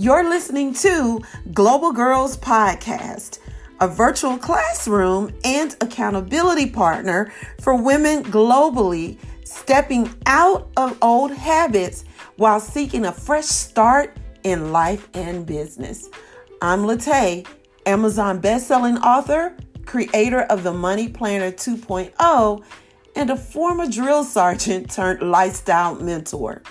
[0.00, 1.20] You're listening to
[1.52, 3.40] Global Girls Podcast,
[3.80, 12.04] a virtual classroom and accountability partner for women globally stepping out of old habits
[12.36, 16.08] while seeking a fresh start in life and business.
[16.62, 17.44] I'm Latay,
[17.84, 22.64] Amazon bestselling author, creator of the Money Planner 2.0,
[23.16, 26.62] and a former drill sergeant turned lifestyle mentor.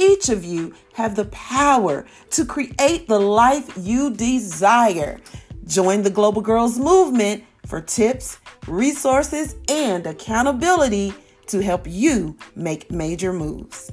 [0.00, 5.18] Each of you have the power to create the life you desire.
[5.66, 8.38] Join the Global Girls movement for tips,
[8.68, 11.14] resources, and accountability
[11.48, 13.90] to help you make major moves.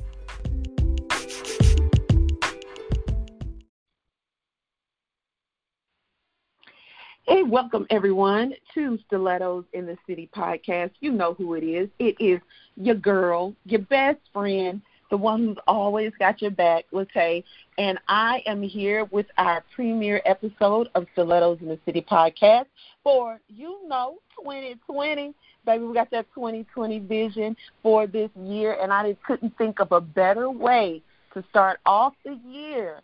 [7.23, 10.92] Hey, welcome everyone to Stilettos in the City podcast.
[11.00, 11.90] You know who it is.
[11.98, 12.40] It is
[12.78, 17.44] your girl, your best friend, the one who's always got your back, Latay.
[17.78, 22.66] And I am here with our premiere episode of Stilettos in the City podcast
[23.03, 25.33] for, you know, 2020.
[25.66, 29.92] Baby, we got that 2020 vision for this year, and I just couldn't think of
[29.92, 31.02] a better way
[31.33, 33.02] to start off the year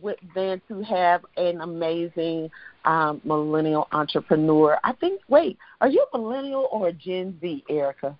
[0.00, 2.50] with, than to have an amazing
[2.84, 4.78] um, millennial entrepreneur.
[4.84, 8.16] I think, wait, are you a millennial or a Gen Z, Erica?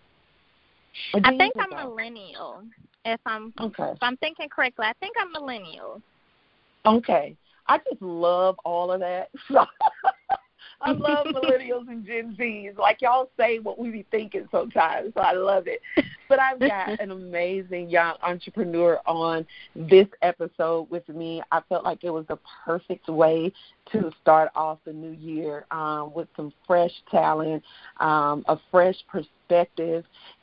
[1.14, 2.62] I think I'm a millennial.
[3.04, 3.92] If I'm okay.
[3.92, 6.02] if I'm thinking correctly, I think I'm millennial.
[6.84, 7.36] Okay.
[7.66, 9.30] I just love all of that.
[10.80, 12.78] I love millennials and Gen Zs.
[12.78, 15.80] Like y'all say what we be thinking sometimes, so I love it.
[16.28, 21.42] But I've got an amazing young entrepreneur on this episode with me.
[21.50, 23.52] I felt like it was the perfect way
[23.92, 27.62] to start off the new year um, with some fresh talent,
[28.00, 29.32] um, a fresh perspective,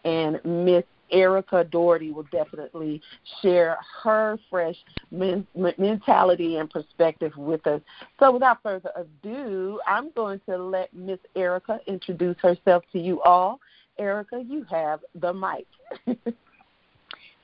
[0.04, 3.02] and Miss Erica Doherty will definitely
[3.42, 4.76] share her fresh
[5.12, 7.82] men- mentality and perspective with us.
[8.20, 13.60] So, without further ado, I'm going to let Miss Erica introduce herself to you all.
[13.98, 15.68] Erica, you have the mic.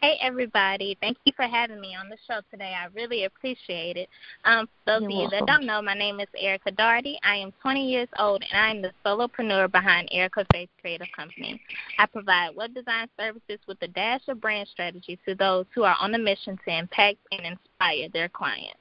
[0.03, 0.97] Hey, everybody.
[0.99, 2.73] Thank you for having me on the show today.
[2.75, 4.09] I really appreciate it.
[4.45, 5.45] Um, for those You're of you welcome.
[5.45, 7.19] that don't know, my name is Erica Doherty.
[7.21, 11.61] I am 20 years old, and I am the solopreneur behind Erica Faith Creative Company.
[11.99, 15.95] I provide web design services with a dash of brand strategy to those who are
[16.01, 18.80] on a mission to impact and inspire their clients.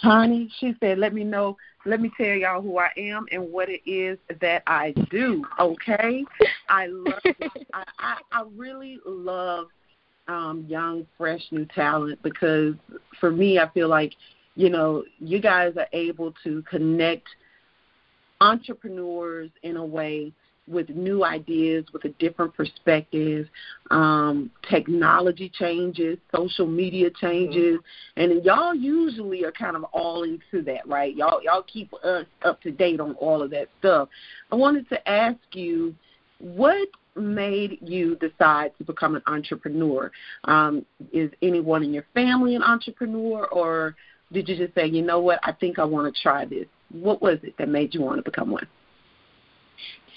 [0.00, 3.68] Honey, she said, let me know, let me tell y'all who I am and what
[3.68, 6.24] it is that I do, okay?
[6.68, 7.20] I love,
[7.74, 9.66] I, I, I really love
[10.28, 12.74] um, young, fresh, new talent because
[13.18, 14.14] for me, I feel like,
[14.54, 17.26] you know, you guys are able to connect
[18.40, 20.32] entrepreneurs in a way–
[20.68, 23.48] with new ideas, with a different perspective.
[23.90, 27.78] Um, technology changes, social media changes,
[28.16, 28.32] mm-hmm.
[28.32, 31.14] and y'all usually are kind of all into that, right?
[31.16, 34.08] Y'all y'all keep us up to date on all of that stuff.
[34.52, 35.94] I wanted to ask you,
[36.38, 40.10] what made you decide to become an entrepreneur?
[40.44, 43.96] Um, is anyone in your family an entrepreneur, or
[44.32, 46.66] did you just say, you know what, I think I want to try this?
[46.90, 48.66] What was it that made you want to become one?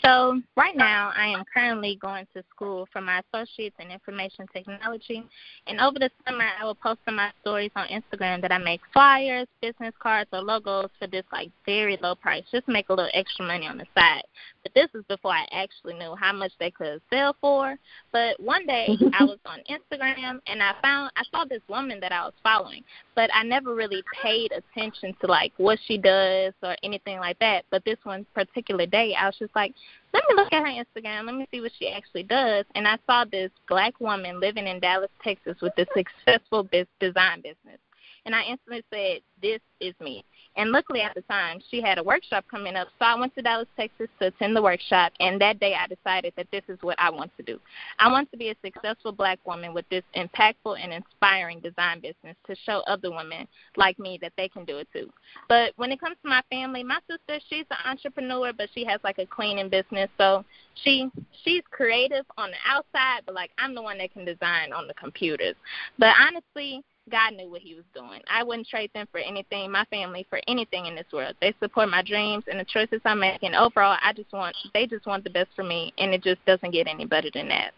[0.04, 5.24] So right now, I am currently going to school for my associates in information technology,
[5.68, 8.82] and over the summer, I will post on my stories on Instagram that I make
[8.94, 13.12] flyers, business cards, or logos for this like very low price, just make a little
[13.14, 14.24] extra money on the side.
[14.64, 17.78] But this is before I actually knew how much they could sell for.
[18.12, 18.88] But one day,
[19.20, 22.84] I was on Instagram and I found I saw this woman that I was following,
[23.16, 27.66] but I never really paid attention to like what she does or anything like that.
[27.70, 29.74] But this one particular day, I was just like
[30.14, 31.26] let me look at her Instagram.
[31.26, 32.66] Let me see what she actually does.
[32.76, 36.68] And I saw this black woman living in Dallas, Texas, with a successful
[37.00, 37.80] design business.
[38.26, 40.24] And I instantly said, "This is me."
[40.58, 42.90] And luckily at the time, she had a workshop coming up.
[43.00, 45.14] So I went to Dallas, Texas to attend the workshop.
[45.20, 47.60] And that day I decided that this is what I want to do.
[48.00, 52.36] I want to be a successful black woman with this impactful and inspiring design business
[52.48, 53.48] to show other women
[53.78, 55.10] like me that they can do it too.
[55.48, 59.00] But when it comes to my family, my sister, she's an entrepreneur, but she has
[59.04, 60.10] like a cleaning business.
[60.18, 60.44] So
[60.84, 61.10] she
[61.44, 64.94] she's creative on the outside, but like I'm the one that can design on the
[64.96, 65.56] computers.
[65.98, 68.22] But honestly, God knew what He was doing.
[68.30, 71.36] I wouldn't trade them for anything, my family for anything in this world.
[71.42, 73.54] They support my dreams and the choices I'm making.
[73.56, 76.72] overall, I just want they just want the best for me, and it just doesn't
[76.72, 77.72] get any better than that.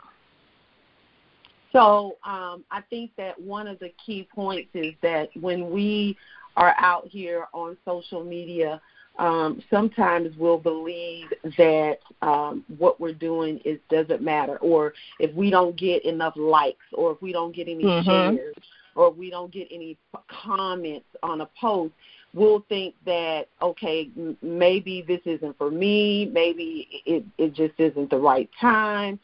[1.71, 6.15] So um, I think that one of the key points is that when we
[6.56, 8.79] are out here on social media,
[9.19, 11.25] um, sometimes we'll believe
[11.57, 16.86] that um, what we're doing is doesn't matter, or if we don't get enough likes,
[16.94, 18.36] or if we don't get any mm-hmm.
[18.36, 18.56] shares,
[18.95, 19.98] or we don't get any
[20.28, 21.94] comments on a post,
[22.34, 24.10] we'll think that okay,
[24.42, 29.19] maybe this isn't for me, maybe it it just isn't the right time.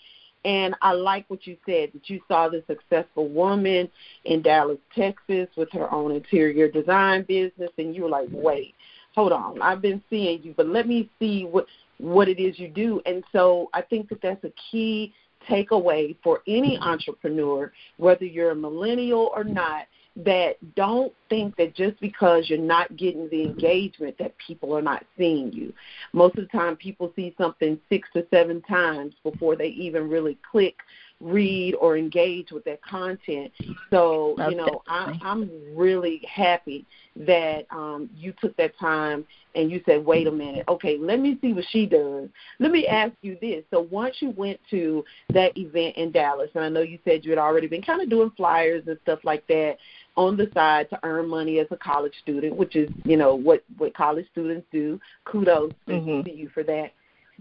[0.46, 3.90] And I like what you said that you saw the successful woman
[4.24, 8.74] in Dallas, Texas, with her own interior design business, and you were like, wait,
[9.16, 11.66] hold on, I've been seeing you, but let me see what
[11.98, 13.02] what it is you do.
[13.06, 15.14] And so I think that that's a key
[15.50, 19.86] takeaway for any entrepreneur, whether you're a millennial or not,
[20.16, 25.06] that don't think that just because you're not getting the engagement that people are not
[25.18, 25.74] seeing you.
[26.14, 30.38] Most of the time people see something six to seven times before they even really
[30.50, 30.76] click
[31.22, 33.52] read or engage with that content.
[33.90, 36.86] So, you know, I, I'm really happy
[37.18, 39.26] that um, you took that time
[39.56, 42.30] and you said, wait a minute, okay, let me see what she does.
[42.60, 43.64] Let me ask you this.
[43.72, 47.32] So, once you went to that event in Dallas, and I know you said you
[47.32, 49.78] had already been kind of doing flyers and stuff like that
[50.16, 53.64] on the side to earn money as a college student, which is, you know, what,
[53.78, 55.00] what college students do.
[55.26, 56.22] Kudos mm-hmm.
[56.22, 56.92] to you for that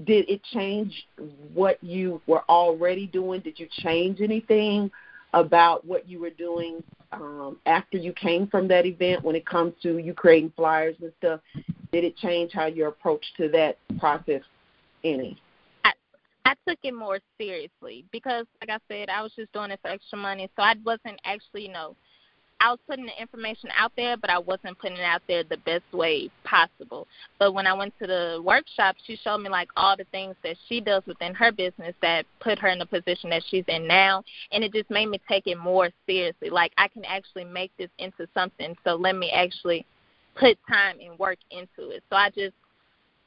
[0.04, 1.06] did it change
[1.54, 3.40] what you were already doing?
[3.40, 4.90] Did you change anything
[5.34, 9.74] about what you were doing um, after you came from that event when it comes
[9.82, 11.40] to you creating flyers and stuff?
[11.92, 14.42] Did it change how your approach to that process
[15.04, 15.40] any?
[15.84, 15.92] I,
[16.44, 19.88] I took it more seriously because, like I said, I was just doing it for
[19.88, 21.96] extra money, so I wasn't actually, you know,
[22.60, 25.58] I was putting the information out there, but I wasn't putting it out there the
[25.58, 27.06] best way possible.
[27.38, 30.56] But when I went to the workshop, she showed me like all the things that
[30.68, 34.24] she does within her business that put her in the position that she's in now,
[34.50, 36.50] and it just made me take it more seriously.
[36.50, 39.86] Like I can actually make this into something, so let me actually
[40.34, 42.02] put time and work into it.
[42.10, 42.54] So I just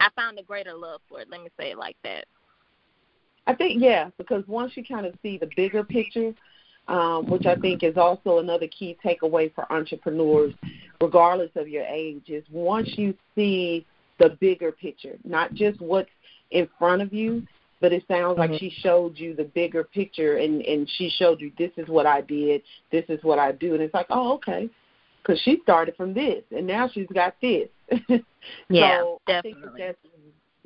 [0.01, 1.29] I found a greater love for it.
[1.29, 2.25] Let me say it like that.
[3.47, 6.33] I think yeah, because once you kind of see the bigger picture
[6.87, 10.53] um, which I think is also another key takeaway for entrepreneurs,
[10.99, 13.85] regardless of your age, is once you see
[14.19, 16.09] the bigger picture, not just what's
[16.51, 17.43] in front of you,
[17.79, 18.57] but it sounds like mm-hmm.
[18.57, 22.21] she showed you the bigger picture and and she showed you this is what I
[22.21, 22.61] did,
[22.91, 24.69] this is what I do, and it's like oh okay,
[25.21, 27.67] because she started from this and now she's got this.
[28.69, 29.27] yeah, so definitely.
[29.27, 29.97] I think that that's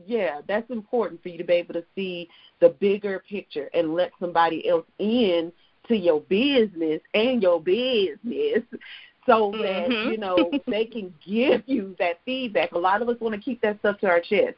[0.06, 2.28] yeah, that's important for you to be able to see
[2.60, 5.54] the bigger picture and let somebody else in
[5.88, 8.64] to your business and your business
[9.26, 10.12] so that mm-hmm.
[10.12, 12.72] you know they can give you that feedback.
[12.74, 14.56] A lot of us want to keep that stuff to our chest,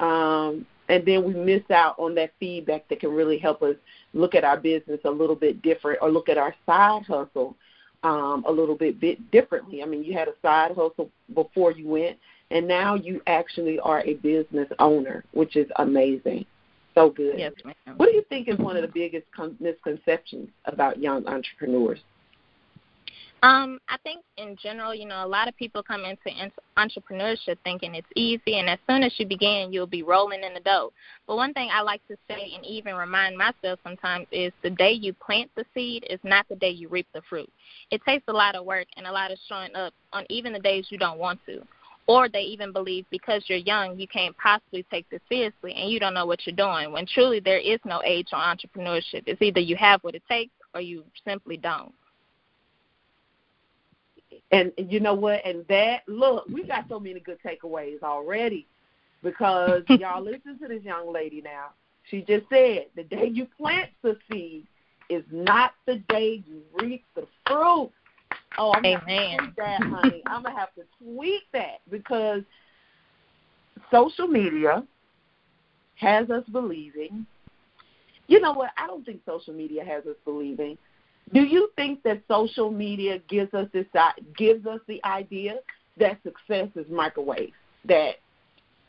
[0.00, 3.76] um, and then we miss out on that feedback that can really help us
[4.14, 7.56] look at our business a little bit different, or look at our side hustle
[8.02, 9.82] um, a little bit bit differently.
[9.82, 12.18] I mean, you had a side hustle before you went,
[12.50, 16.46] and now you actually are a business owner, which is amazing.
[16.98, 17.38] So good.
[17.38, 17.74] Yes, ma'am.
[17.96, 22.00] What do you think is one of the biggest con- misconceptions about young entrepreneurs?
[23.44, 26.28] Um, I think in general, you know, a lot of people come into
[26.76, 30.60] entrepreneurship thinking it's easy, and as soon as you begin, you'll be rolling in the
[30.60, 30.92] dough.
[31.28, 34.90] But one thing I like to say and even remind myself sometimes is the day
[34.90, 37.48] you plant the seed is not the day you reap the fruit.
[37.92, 40.58] It takes a lot of work and a lot of showing up on even the
[40.58, 41.62] days you don't want to
[42.08, 46.00] or they even believe because you're young you can't possibly take this seriously and you
[46.00, 49.22] don't know what you're doing when truly there is no age on entrepreneurship.
[49.26, 51.92] It's either you have what it takes or you simply don't.
[54.50, 55.44] And you know what?
[55.44, 58.66] And that look we got so many good takeaways already
[59.22, 61.68] because y'all listen to this young lady now.
[62.10, 64.66] She just said the day you plant the seed
[65.10, 67.90] is not the day you reap the fruit
[68.58, 69.00] Oh, I'm Amen.
[69.06, 70.22] gonna tweet that, honey.
[70.26, 72.42] I'm gonna have to tweet that because
[73.90, 74.84] social media
[75.96, 77.26] has us believing.
[78.26, 78.70] You know what?
[78.76, 80.76] I don't think social media has us believing.
[81.32, 83.86] Do you think that social media gives us this
[84.36, 85.56] gives us the idea
[85.98, 87.52] that success is microwave?
[87.84, 88.16] That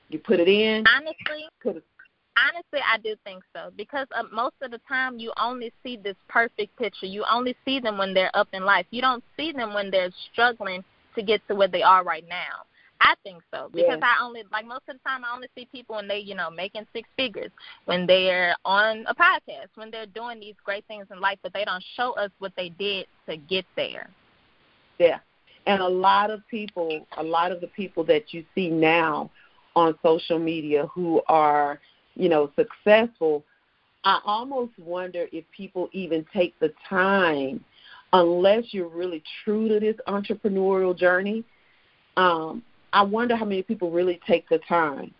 [0.09, 1.45] you put it in, honestly,
[2.47, 6.15] honestly, I do think so because uh, most of the time you only see this
[6.27, 7.05] perfect picture.
[7.05, 8.85] You only see them when they're up in life.
[8.91, 10.83] You don't see them when they're struggling
[11.15, 12.65] to get to where they are right now.
[13.01, 14.13] I think so because yeah.
[14.19, 16.49] I only like most of the time I only see people when they you know
[16.49, 17.51] making six figures
[17.85, 21.63] when they're on a podcast when they're doing these great things in life, but they
[21.63, 24.09] don't show us what they did to get there.
[24.97, 25.19] Yeah,
[25.65, 29.31] and a lot of people, a lot of the people that you see now
[29.75, 31.79] on social media who are
[32.19, 33.43] you know, successful,
[34.03, 37.63] I almost wonder if people even take the time,
[38.13, 41.43] unless you're really true to this entrepreneurial journey.
[42.17, 45.13] Um, I wonder how many people really take the time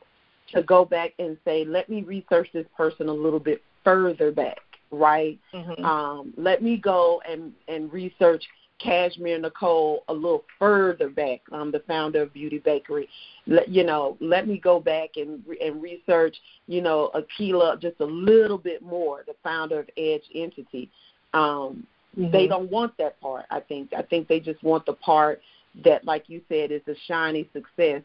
[0.54, 4.60] to go back and say, let me research this person a little bit further back,
[4.92, 5.40] right?
[5.54, 5.86] Mm-hmm.
[5.86, 8.44] Um, let me go and, and research
[8.80, 11.42] Cashmere Nicole a little further back.
[11.52, 13.08] I'm the founder of Beauty Bakery.
[13.48, 16.36] Let, you know, let me go back and and research.
[16.68, 19.24] You know, Akila just a little bit more.
[19.28, 20.90] The founder of Edge Entity.
[21.34, 21.86] Um,
[22.18, 22.32] mm-hmm.
[22.32, 23.46] They don't want that part.
[23.52, 23.94] I think.
[23.96, 25.42] I think they just want the part
[25.84, 28.02] that, like you said, is a shiny success.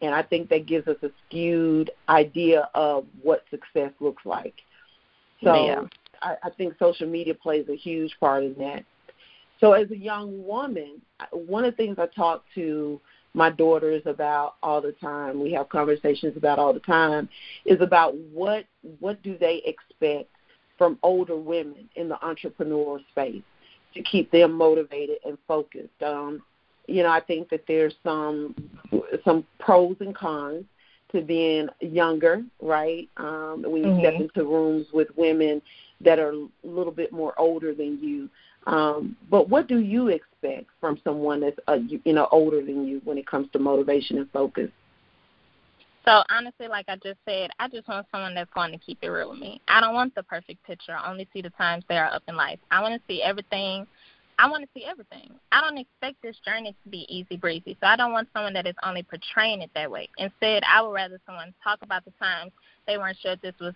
[0.00, 4.54] And I think that gives us a skewed idea of what success looks like.
[5.44, 5.82] So yeah.
[6.20, 8.84] I, I think social media plays a huge part in that.
[9.62, 11.00] So as a young woman,
[11.30, 13.00] one of the things I talk to
[13.32, 17.28] my daughters about all the time, we have conversations about all the time,
[17.64, 18.66] is about what
[18.98, 20.28] what do they expect
[20.76, 23.42] from older women in the entrepreneurial space
[23.94, 26.02] to keep them motivated and focused.
[26.04, 26.42] Um,
[26.88, 28.56] you know, I think that there's some
[29.24, 30.64] some pros and cons
[31.12, 33.08] to being younger, right?
[33.16, 34.00] Um, when you mm-hmm.
[34.00, 35.62] step into rooms with women
[36.00, 38.28] that are a little bit more older than you.
[38.66, 42.86] Um, but what do you expect from someone that's uh, you, you know older than
[42.86, 44.70] you when it comes to motivation and focus?
[46.04, 49.08] So honestly, like I just said, I just want someone that's going to keep it
[49.08, 49.60] real with me.
[49.68, 50.92] I don't want the perfect picture.
[50.92, 52.58] I only see the times they are up in life.
[52.70, 53.86] I want to see everything.
[54.38, 55.30] I want to see everything.
[55.52, 57.76] I don't expect this journey to be easy breezy.
[57.80, 60.08] So I don't want someone that is only portraying it that way.
[60.18, 62.50] Instead, I would rather someone talk about the times
[62.86, 63.74] they weren't sure if this was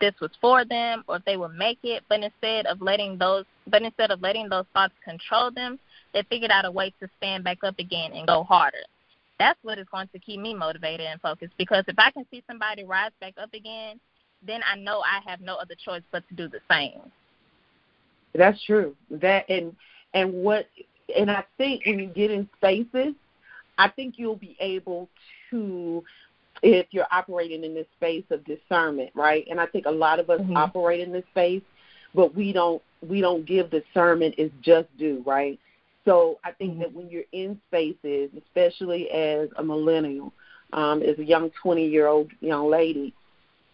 [0.00, 3.44] this was for them or if they would make it, but instead of letting those
[3.66, 5.78] but instead of letting those thoughts control them,
[6.12, 8.82] they figured out a way to stand back up again and go harder.
[9.38, 12.42] That's what is going to keep me motivated and focused because if I can see
[12.46, 14.00] somebody rise back up again,
[14.44, 17.00] then I know I have no other choice but to do the same.
[18.34, 18.96] That's true.
[19.10, 19.74] That and
[20.14, 20.66] and what
[21.16, 23.14] and I think when you get in spaces,
[23.78, 25.08] I think you'll be able
[25.50, 26.02] to
[26.62, 29.44] if you're operating in this space of discernment, right?
[29.50, 30.56] And I think a lot of us mm-hmm.
[30.56, 31.62] operate in this space,
[32.14, 35.58] but we don't we don't give discernment its just due, right?
[36.04, 36.80] So I think mm-hmm.
[36.82, 40.32] that when you're in spaces, especially as a millennial,
[40.72, 43.12] um, as a young 20 year old young lady,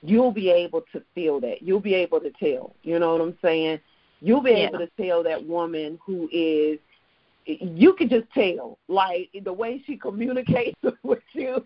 [0.03, 1.63] you'll be able to feel that.
[1.63, 2.75] You'll be able to tell.
[2.83, 3.81] You know what I'm saying?
[4.21, 4.69] You'll be yeah.
[4.69, 6.79] able to tell that woman who is
[7.45, 11.65] you can just tell, like the way she communicates with you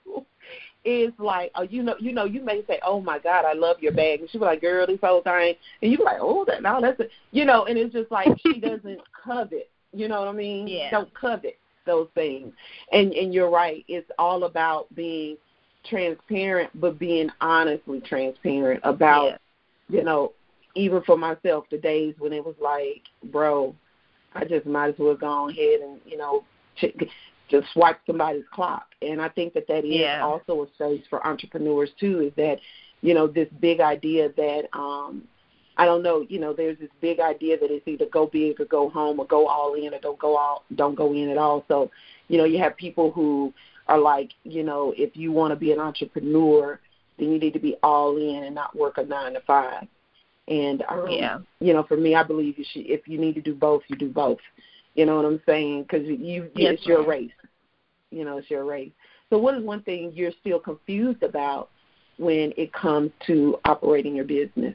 [0.85, 3.77] is like, oh, you know, you know, you may say, oh my God, I love
[3.81, 6.45] your bag, and she'll be like, girl, this whole thing, and you be like, oh,
[6.47, 10.21] that now that's, a, you know, and it's just like she doesn't covet, you know
[10.21, 10.67] what I mean?
[10.67, 10.91] Yeah.
[10.91, 12.53] Don't covet those things,
[12.93, 15.37] and and you're right, it's all about being
[15.89, 19.39] transparent, but being honestly transparent about,
[19.89, 19.99] yeah.
[19.99, 20.33] you know,
[20.75, 23.75] even for myself, the days when it was like, bro,
[24.35, 26.45] I just might as well go ahead and you know
[27.53, 28.87] just swipe somebody's clock.
[29.03, 30.23] And I think that that is yeah.
[30.25, 32.21] also a space for entrepreneurs too.
[32.21, 32.59] Is that
[33.03, 35.23] you know this big idea that um
[35.77, 38.67] I don't know, you know, there's this big idea that it's either go big or
[38.67, 41.65] go home or go all in or don't go all don't go in at all.
[41.69, 41.91] So,
[42.29, 43.53] you know, you have people who
[43.87, 46.81] are like, you know, if you want to be an entrepreneur,
[47.19, 49.87] then you need to be all in and not work a nine to five.
[50.49, 52.87] And um, yeah, you know, for me, I believe you should.
[52.87, 54.41] If you need to do both, you do both.
[54.95, 55.83] You know what I'm saying?
[55.83, 57.31] Because you, yes, it's your race.
[58.11, 58.93] You know, it's your race.
[59.31, 61.71] So, what is one thing you're still confused about
[62.19, 64.75] when it comes to operating your business?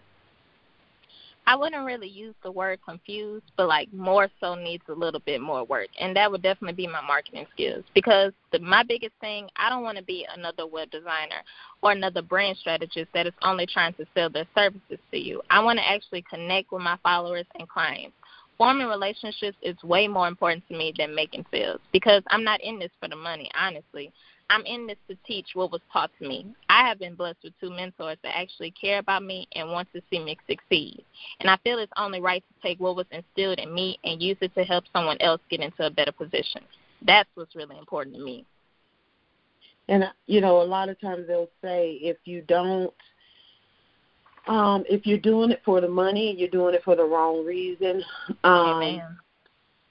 [1.47, 5.39] I wouldn't really use the word confused, but like more so needs a little bit
[5.39, 7.85] more work, and that would definitely be my marketing skills.
[7.95, 11.41] Because the, my biggest thing, I don't want to be another web designer
[11.81, 15.41] or another brand strategist that is only trying to sell their services to you.
[15.49, 18.15] I want to actually connect with my followers and clients.
[18.57, 22.79] Forming relationships is way more important to me than making sales because I'm not in
[22.79, 24.11] this for the money, honestly.
[24.49, 26.45] I'm in this to teach what was taught to me.
[26.69, 30.01] I have been blessed with two mentors that actually care about me and want to
[30.09, 31.03] see me succeed.
[31.39, 34.37] And I feel it's only right to take what was instilled in me and use
[34.41, 36.61] it to help someone else get into a better position.
[37.05, 38.45] That's what's really important to me.
[39.89, 42.93] And you know, a lot of times they'll say if you don't
[44.47, 48.03] um if you're doing it for the money, you're doing it for the wrong reason.
[48.43, 49.17] Um Amen.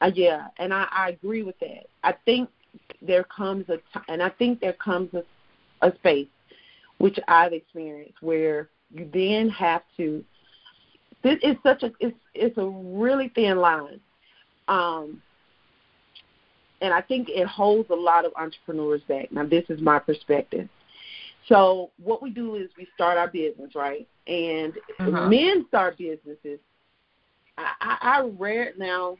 [0.00, 1.86] Uh, yeah, and I, I agree with that.
[2.04, 2.50] I think
[3.00, 5.24] there comes a time, and I think there comes a,
[5.86, 6.28] a space
[6.98, 10.24] which I've experienced where you then have to.
[11.22, 14.00] This is such a it's it's a really thin line,
[14.68, 15.22] um,
[16.80, 19.32] and I think it holds a lot of entrepreneurs back.
[19.32, 20.68] Now, this is my perspective.
[21.48, 24.06] So, what we do is we start our business, right?
[24.26, 25.28] And uh-huh.
[25.28, 26.58] men start businesses.
[27.58, 29.16] I, I, I rare now.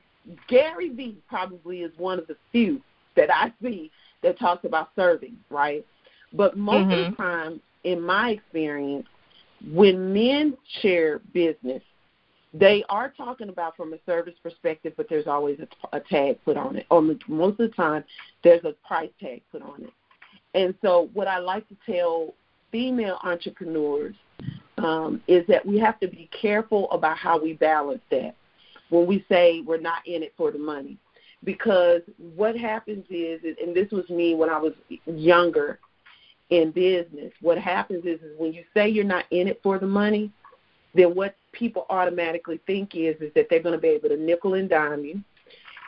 [0.48, 2.80] Gary Vee probably is one of the few
[3.14, 3.90] that I see
[4.22, 5.86] that talks about serving, right?
[6.32, 6.90] But most mm-hmm.
[6.90, 7.22] of the mm-hmm.
[7.22, 9.06] time, in my experience,
[9.72, 11.82] when men share business,
[12.52, 16.56] they are talking about from a service perspective, but there's always a, a tag put
[16.56, 16.86] on it.
[16.90, 18.04] Or most of the time,
[18.42, 19.92] there's a price tag put on it.
[20.54, 22.32] And so, what I like to tell
[22.72, 24.14] female entrepreneurs
[24.78, 28.34] um, is that we have to be careful about how we balance that
[28.90, 30.96] when we say we're not in it for the money.
[31.44, 32.02] Because
[32.34, 34.72] what happens is, and this was me when I was
[35.06, 35.78] younger
[36.50, 39.86] in business, what happens is, is when you say you're not in it for the
[39.86, 40.30] money,
[40.94, 44.54] then what people automatically think is is that they're going to be able to nickel
[44.54, 45.22] and dime you,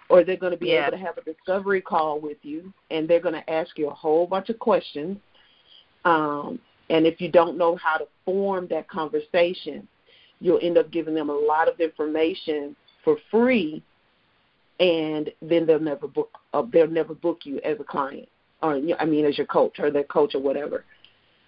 [0.09, 0.87] or they're going to be yeah.
[0.87, 3.95] able to have a discovery call with you, and they're going to ask you a
[3.95, 5.19] whole bunch of questions.
[6.05, 6.59] Um,
[6.91, 9.87] and if you don't know how to form that conversation,
[10.41, 13.83] you'll end up giving them a lot of information for free,
[14.81, 16.31] and then they'll never book.
[16.53, 18.29] Uh, they'll never book you as a client,
[18.63, 20.85] or I mean, as your coach or their coach or whatever.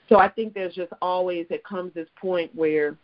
[0.08, 2.96] So I think there's just always it comes this point where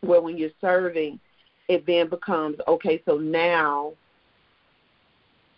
[0.00, 1.20] where when you're serving,
[1.68, 3.02] it then becomes okay.
[3.04, 3.92] So now,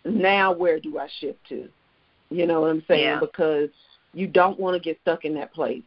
[0.05, 1.69] now where do I shift to?
[2.29, 3.03] You know what I'm saying?
[3.03, 3.19] Yeah.
[3.19, 3.69] Because
[4.13, 5.83] you don't want to get stuck in that place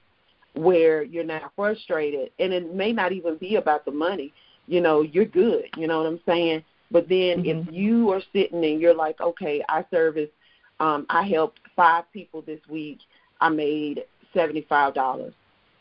[0.54, 4.32] where you're now frustrated, and it may not even be about the money.
[4.66, 5.64] You know, you're good.
[5.76, 6.62] You know what I'm saying?
[6.90, 7.68] But then mm-hmm.
[7.68, 10.28] if you are sitting and you're like, okay, I service,
[10.78, 12.98] um, I helped five people this week.
[13.40, 15.32] I made seventy five dollars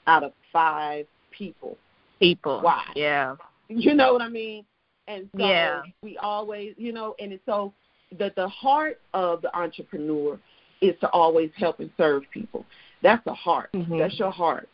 [0.08, 1.78] out of five people
[2.22, 2.62] people.
[2.62, 2.84] Why?
[2.96, 3.36] Yeah.
[3.68, 4.64] You know what I mean?
[5.08, 5.82] And so yeah.
[6.02, 7.74] we always, you know, and it's so
[8.18, 10.40] the the heart of the entrepreneur
[10.82, 12.66] is to always help and serve people.
[13.02, 13.70] That's the heart.
[13.74, 14.00] Mm-hmm.
[14.00, 14.68] That's your heart.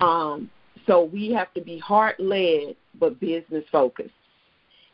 [0.00, 0.50] Um,
[0.86, 4.10] so we have to be heart led but business focused.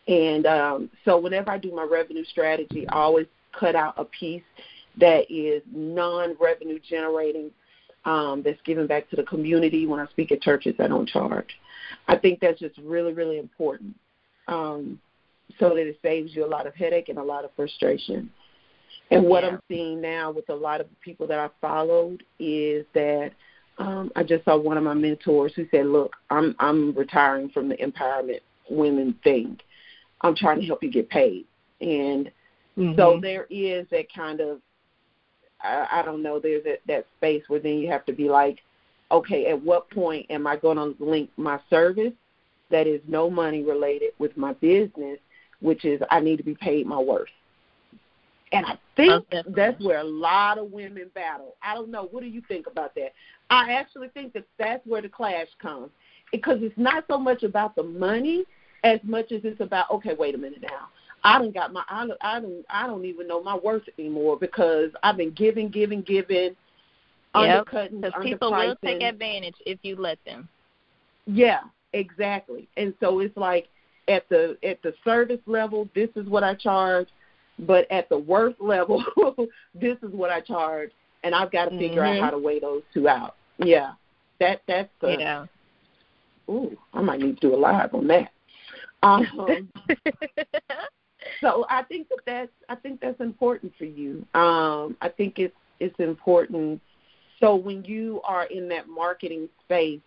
[0.09, 3.27] And um, so whenever I do my revenue strategy, I always
[3.59, 4.43] cut out a piece
[4.99, 7.51] that is non revenue generating
[8.05, 9.87] um, that's given back to the community.
[9.87, 11.59] When I speak at churches, I don't charge.
[12.09, 13.97] I think that's just really, really important
[14.49, 15.01] um,
[15.59, 18.31] so that it saves you a lot of headache and a lot of frustration.
[19.11, 19.51] And what yeah.
[19.51, 23.31] I'm seeing now with a lot of the people that I followed is that
[23.79, 27.69] um, I just saw one of my mentors who said, "Look, I'm I'm retiring from
[27.69, 29.59] the empowerment women thing.
[30.23, 31.45] I'm trying to help you get paid."
[31.81, 32.31] And
[32.77, 32.95] mm-hmm.
[32.97, 34.61] so there is that kind of
[35.61, 36.41] I, I don't know.
[36.41, 38.59] There's that that space where then you have to be like,
[39.11, 42.13] okay, at what point am I going to link my service
[42.71, 45.19] that is no money related with my business,
[45.61, 47.29] which is I need to be paid my worth.
[48.53, 51.57] And I think that's where a lot of women battle.
[51.63, 52.09] I don't know.
[52.11, 53.13] What do you think about that?
[53.51, 55.91] I actually think that that's where the clash comes
[56.33, 58.45] because it's not so much about the money
[58.85, 60.89] as much as it's about okay, wait a minute now.
[61.25, 64.39] I don't got my I don't I don't I don't even know my worth anymore
[64.39, 66.57] because I've been giving, giving, giving, yep.
[67.35, 70.49] undercutting, Because people will take advantage if you let them.
[71.27, 71.61] Yeah,
[71.93, 72.69] exactly.
[72.77, 73.67] And so it's like
[74.09, 77.09] at the at the service level, this is what I charge,
[77.61, 79.05] but at the worst level,
[79.75, 80.91] this is what I charge,
[81.23, 82.23] and I've got to figure mm-hmm.
[82.23, 83.37] out how to weigh those two out.
[83.59, 83.93] Yeah,
[84.41, 85.17] that that's the.
[85.19, 85.47] Yeah.
[86.49, 88.31] Ooh, I might need to do a live on that.
[89.03, 89.27] Um,
[91.41, 94.25] so I think that that's I think that's important for you.
[94.35, 96.81] Um, I think it's it's important.
[97.41, 100.01] So when you are in that marketing space,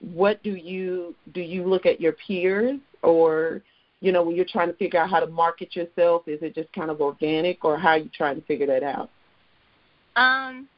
[0.00, 1.40] what do you do?
[1.40, 3.62] You look at your peers, or
[4.04, 6.70] you know, when you're trying to figure out how to market yourself, is it just
[6.74, 9.08] kind of organic, or how are you trying to figure that out?
[10.14, 10.68] Um,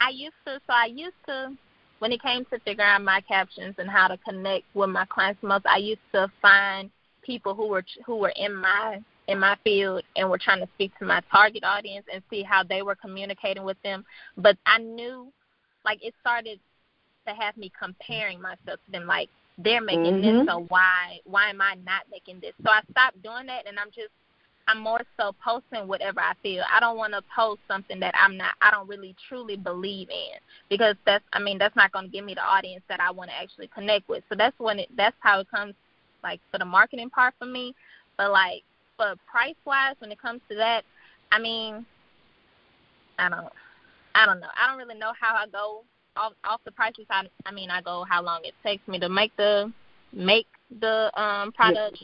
[0.00, 0.60] I used to.
[0.66, 1.52] So I used to
[2.00, 5.40] when it came to figuring out my captions and how to connect with my clients
[5.44, 6.90] most, I used to find
[7.22, 8.98] people who were who were in my
[9.28, 12.64] in my field and were trying to speak to my target audience and see how
[12.64, 14.04] they were communicating with them.
[14.36, 15.32] But I knew,
[15.84, 16.58] like, it started
[17.28, 19.06] to have me comparing myself to them.
[19.06, 20.38] Like, they're making mm-hmm.
[20.38, 22.52] this, so why why am I not making this?
[22.62, 24.10] So I stopped doing that, and I'm just
[24.68, 26.64] I'm more so posting whatever I feel.
[26.70, 30.38] I don't want to post something that I'm not I don't really truly believe in
[30.68, 33.30] because that's I mean that's not going to give me the audience that I want
[33.30, 34.24] to actually connect with.
[34.28, 35.74] So that's when it that's how it comes
[36.22, 37.74] like for the marketing part for me.
[38.16, 38.62] But like
[38.96, 40.84] for price wise, when it comes to that,
[41.32, 41.86] I mean,
[43.18, 43.52] I don't,
[44.14, 44.48] I don't know.
[44.60, 45.84] I don't really know how I go
[46.16, 47.06] off off the prices.
[47.10, 49.72] I, I mean, I go how long it takes me to make the
[50.12, 50.46] make
[50.80, 51.98] the um product,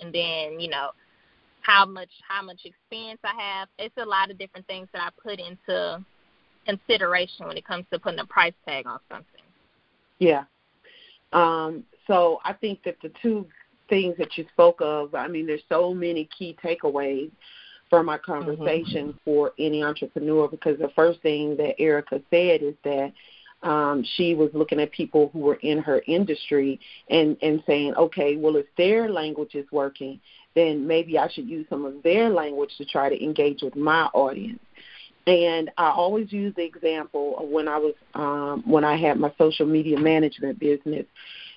[0.00, 0.90] and then you know
[1.62, 3.68] how much how much experience I have.
[3.78, 6.04] It's a lot of different things that I put into
[6.66, 9.42] consideration when it comes to putting a price tag on something.
[10.18, 10.44] Yeah.
[11.32, 13.46] Um, so I think that the two
[13.88, 17.30] things that you spoke of, I mean, there's so many key takeaways
[17.88, 19.18] from my conversation mm-hmm.
[19.24, 23.12] for any entrepreneur because the first thing that Erica said is that
[23.62, 26.78] um, she was looking at people who were in her industry
[27.10, 30.20] and and saying, okay, well if their language is working,
[30.54, 34.04] then maybe I should use some of their language to try to engage with my
[34.14, 34.60] audience.
[35.26, 39.32] And I always use the example of when I was um, when I had my
[39.38, 41.04] social media management business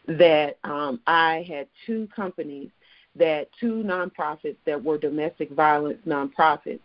[0.07, 2.69] that um, I had two companies
[3.15, 6.79] that two nonprofits that were domestic violence nonprofits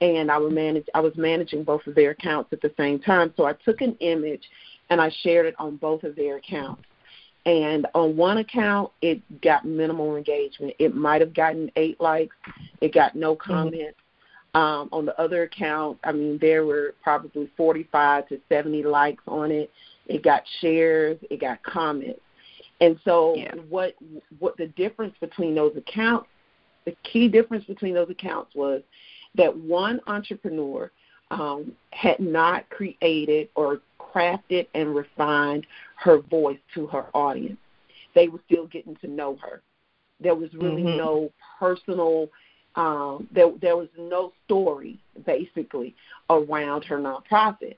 [0.00, 3.32] and I was manage I was managing both of their accounts at the same time.
[3.36, 4.42] So I took an image
[4.90, 6.82] and I shared it on both of their accounts.
[7.46, 10.74] And on one account, it got minimal engagement.
[10.80, 12.34] It might have gotten eight likes.
[12.80, 13.52] It got no mm-hmm.
[13.52, 13.78] comments.
[13.80, 14.60] Mm-hmm.
[14.60, 19.50] Um, on the other account, I mean, there were probably 45 to 70 likes on
[19.50, 19.70] it.
[20.06, 21.18] It got shares.
[21.30, 22.20] It got comments.
[22.80, 23.54] And so, yeah.
[23.68, 23.94] what
[24.38, 26.28] what the difference between those accounts?
[26.84, 28.82] The key difference between those accounts was
[29.36, 30.90] that one entrepreneur
[31.30, 37.58] um, had not created or crafted and refined her voice to her audience.
[38.14, 39.62] They were still getting to know her.
[40.20, 40.96] There was really mm-hmm.
[40.96, 42.28] no personal
[42.76, 45.94] um, there there was no story basically
[46.30, 47.76] around her nonprofit.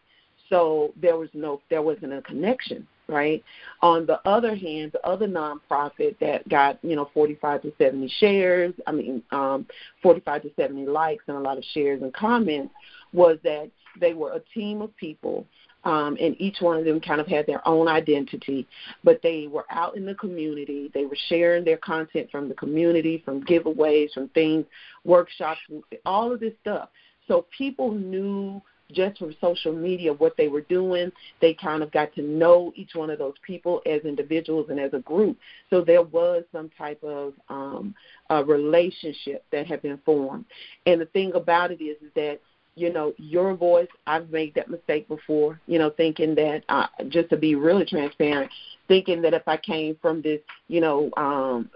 [0.49, 3.43] So there was no there wasn't a connection right?
[3.81, 8.75] On the other hand, the other nonprofit that got, you know, 45 to 70 shares,
[8.87, 9.67] I mean, um,
[10.03, 12.75] 45 to 70 likes and a lot of shares and comments
[13.13, 15.47] was that they were a team of people
[15.85, 18.67] um, and each one of them kind of had their own identity,
[19.05, 20.91] but they were out in the community.
[20.93, 24.67] They were sharing their content from the community, from giveaways, from things,
[25.05, 25.61] workshops,
[26.05, 26.91] all of this stuff.
[27.27, 28.61] So people knew
[28.93, 31.13] just from social media what they were doing.
[31.41, 34.95] They kind of got to know each one of those people as individuals and as
[34.95, 35.37] a group.
[35.71, 37.95] So there was some type of um,
[38.31, 40.47] a relationship that had been formed.
[40.87, 42.41] And the thing about it is, is that
[42.79, 43.89] you know your voice.
[44.07, 48.51] I've made that mistake before you know thinking that uh, just to be really transparent
[48.89, 51.71] thinking that if i came from this you know um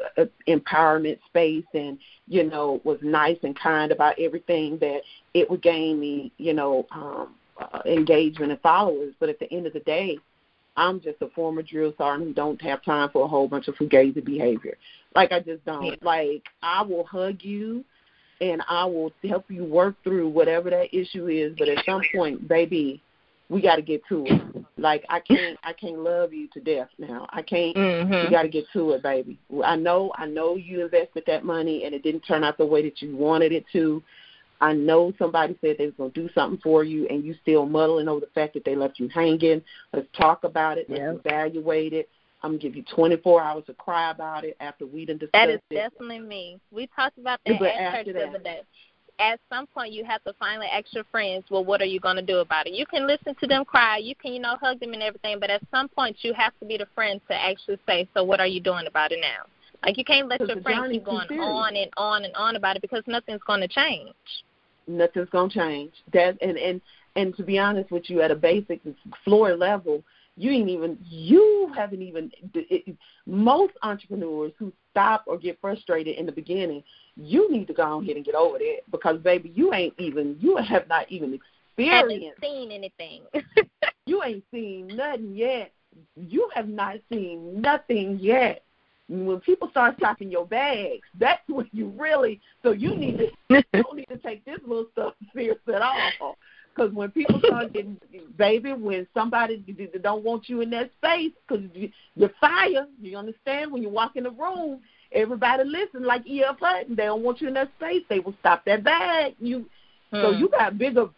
[0.48, 5.02] empowerment space and you know was nice and kind about everything that
[5.34, 9.14] it would gain me you know um uh, engagement and followers.
[9.20, 10.18] But at the end of the day
[10.74, 13.74] i'm just a former drill sergeant who don't have time for a whole bunch of
[13.74, 14.76] fugazi behavior.
[15.14, 16.02] Like i just don't.
[16.02, 17.84] Like i will hug you
[18.42, 21.54] and I will help you work through whatever that issue is.
[21.56, 23.00] But at some point, baby,
[23.48, 24.66] we got to get to it.
[24.76, 27.28] Like I can't, I can't love you to death now.
[27.30, 27.76] I can't.
[27.76, 28.24] Mm-hmm.
[28.26, 29.38] We got to get to it, baby.
[29.64, 32.82] I know, I know you invested that money and it didn't turn out the way
[32.82, 34.02] that you wanted it to.
[34.60, 38.06] I know somebody said they was gonna do something for you, and you still muddling
[38.06, 39.60] over the fact that they left you hanging.
[39.92, 40.88] Let's talk about it.
[40.88, 41.14] Let's yeah.
[41.14, 42.08] evaluate it.
[42.42, 45.48] I'm gonna give you 24 hours to cry about it after we done discussed That
[45.48, 45.74] is it.
[45.74, 46.60] definitely me.
[46.70, 48.62] We talked about that but at church the other day.
[49.18, 52.16] At some point, you have to finally ask your friends, well, what are you going
[52.16, 52.72] to do about it?
[52.72, 55.50] You can listen to them cry, you can, you know, hug them and everything, but
[55.50, 58.46] at some point, you have to be the friend to actually say, so what are
[58.46, 59.44] you doing about it now?
[59.84, 62.82] Like you can't let your friends keep going on and on and on about it
[62.82, 64.14] because nothing's going to change.
[64.86, 65.92] Nothing's going to change.
[66.12, 66.80] That and and
[67.16, 68.80] and to be honest with you, at a basic
[69.24, 70.02] floor level,
[70.36, 76.26] you ain't even you haven't even it, most entrepreneurs who stop or get frustrated in
[76.26, 76.82] the beginning
[77.16, 80.56] you need to go ahead and get over that because baby you ain't even you
[80.56, 83.22] have not even experienced haven't seen anything
[84.06, 85.72] you ain't seen nothing yet
[86.16, 88.62] you have not seen nothing yet
[89.08, 92.40] when people start stocking your bags, that's when you really.
[92.62, 96.36] So you need to you don't need to take this little stuff serious at all.
[96.74, 97.98] Because when people start getting,
[98.36, 99.64] baby, when somebody
[100.02, 101.64] don't want you in that space, because
[102.14, 103.72] you're fire, you understand?
[103.72, 104.80] When you walk in the room,
[105.12, 106.56] everybody listen like E.F.
[106.60, 106.96] Hutton.
[106.96, 108.02] They don't want you in that space.
[108.08, 109.34] They will stop that bag.
[109.38, 109.66] You,
[110.10, 110.22] hmm.
[110.22, 111.08] so you got bigger.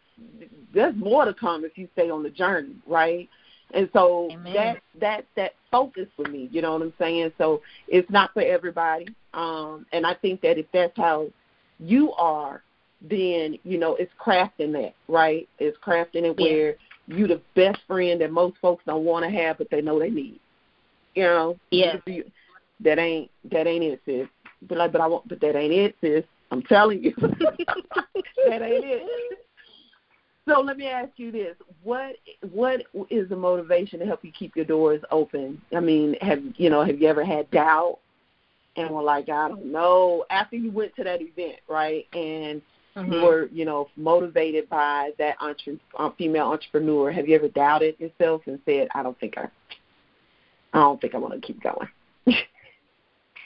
[0.73, 3.29] There's more to come if you stay on the journey, right?
[3.73, 4.55] And so Amen.
[4.55, 7.33] that that that focus for me, you know what I'm saying?
[7.38, 9.09] So it's not for everybody.
[9.33, 11.29] Um, and I think that if that's how
[11.81, 12.62] you are,
[13.09, 15.49] then you know it's crafting that right.
[15.59, 16.47] It's crafting it yeah.
[16.47, 16.75] where
[17.07, 20.11] you the best friend that most folks don't want to have, but they know they
[20.11, 20.40] need.
[21.14, 21.97] You know, yeah.
[22.81, 24.29] that ain't that ain't it, sis.
[24.69, 26.25] But like, but I want, but that ain't it, sis.
[26.51, 29.38] I'm telling you, that ain't it.
[30.47, 32.17] So let me ask you this: what
[32.53, 35.61] what is the motivation to help you keep your doors open?
[35.75, 37.99] I mean, have you know have you ever had doubt
[38.77, 42.07] and were like, I don't know, after you went to that event, right?
[42.12, 42.61] And
[42.96, 43.22] mm-hmm.
[43.22, 47.11] were, you know, motivated by that entre- uh, female entrepreneur.
[47.11, 49.48] Have you ever doubted yourself and said, I don't think I,
[50.72, 51.88] I don't think I want to keep going?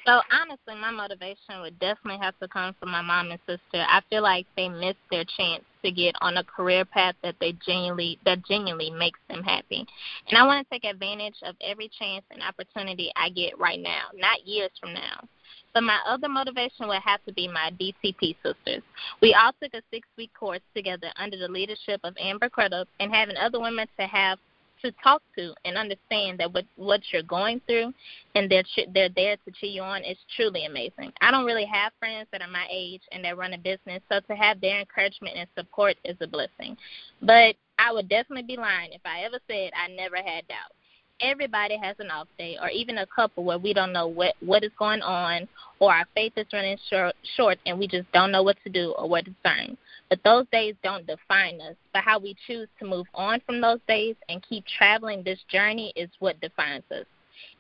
[0.09, 3.85] So honestly, my motivation would definitely have to come from my mom and sister.
[3.87, 7.53] I feel like they missed their chance to get on a career path that they
[7.67, 9.87] genuinely that genuinely makes them happy.
[10.27, 14.05] And I want to take advantage of every chance and opportunity I get right now,
[14.15, 15.29] not years from now.
[15.75, 18.83] But my other motivation would have to be my DCP sisters.
[19.21, 23.15] We all took a six week course together under the leadership of Amber Crudup and
[23.15, 24.39] having other women to have
[24.83, 27.93] to talk to and understand that what what you're going through
[28.35, 31.13] and that they're they're there to cheer you on is truly amazing.
[31.21, 34.21] I don't really have friends that are my age and that run a business, so
[34.21, 36.77] to have their encouragement and support is a blessing.
[37.23, 40.73] But I would definitely be lying if I ever said I never had doubt
[41.21, 44.63] everybody has an off day or even a couple where we don't know what what
[44.63, 45.49] is going on
[45.81, 48.95] or our faith is running short, short and we just don't know what to do
[48.99, 49.77] or what to turn.
[50.11, 53.81] But those days don't define us, but how we choose to move on from those
[53.87, 57.05] days and keep traveling this journey is what defines us.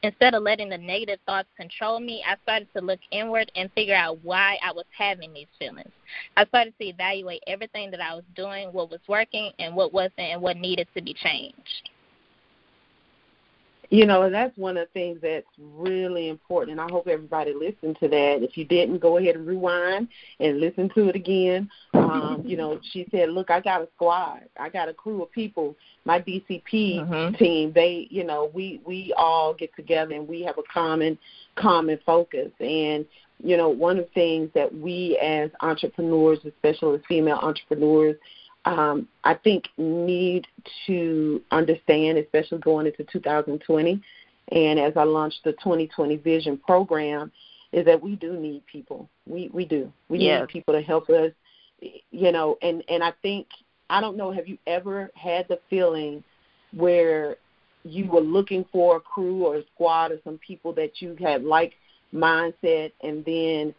[0.03, 3.95] Instead of letting the negative thoughts control me, I started to look inward and figure
[3.95, 5.91] out why I was having these feelings.
[6.37, 10.19] I started to evaluate everything that I was doing, what was working and what wasn't,
[10.19, 11.91] and what needed to be changed.
[13.91, 16.79] You know, and that's one of the things that's really important.
[16.79, 18.43] And I hope everybody listened to that.
[18.43, 20.09] If you didn't, go ahead and rewind
[20.41, 21.71] and listen to it again.
[21.95, 24.43] Um, you know, she said, "Look, I got a squad.
[24.61, 25.75] I got a crew of people.
[26.05, 27.37] My DCP mm-hmm.
[27.37, 27.73] team.
[27.75, 31.17] They, you know, we we all get together and we have a common
[31.57, 32.51] common focus.
[32.61, 33.07] And
[33.43, 38.17] you know, one of the things that we as entrepreneurs, especially as female entrepreneurs,
[38.69, 40.47] um, I think need
[40.87, 44.03] to understand, especially going into 2020,
[44.53, 47.33] and as I launched the 2020 Vision program,
[47.73, 49.09] is that we do need people.
[49.27, 49.93] We we do.
[50.09, 50.41] We yes.
[50.41, 51.33] need people to help us.
[51.81, 53.47] You know, and and I think
[53.89, 54.33] I don't know.
[54.33, 56.23] Have you ever had the feeling
[56.75, 57.37] where
[57.85, 61.43] you were looking for a crew or a squad or some people that you had
[61.43, 61.73] like
[62.15, 63.75] mindset, and then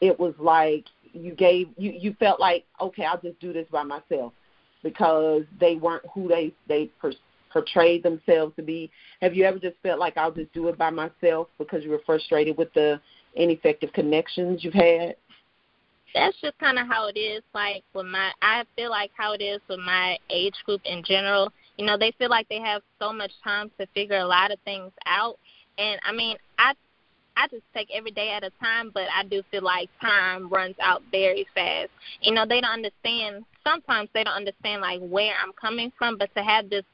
[0.00, 3.82] it was like you gave you you felt like okay I'll just do this by
[3.82, 4.32] myself
[4.82, 7.12] because they weren't who they they per,
[7.52, 8.90] portrayed themselves to be.
[9.20, 12.02] Have you ever just felt like I'll just do it by myself because you were
[12.06, 13.00] frustrated with the
[13.34, 15.16] ineffective connections you've had?
[16.14, 17.42] That's just kind of how it is.
[17.54, 21.52] Like with my, I feel like how it is with my age group in general.
[21.76, 24.58] You know, they feel like they have so much time to figure a lot of
[24.64, 25.38] things out.
[25.78, 26.74] And I mean, I
[27.36, 30.74] I just take every day at a time, but I do feel like time runs
[30.82, 31.90] out very fast.
[32.20, 33.44] You know, they don't understand.
[33.64, 36.84] Sometimes they don't understand like where I'm coming from, but to have this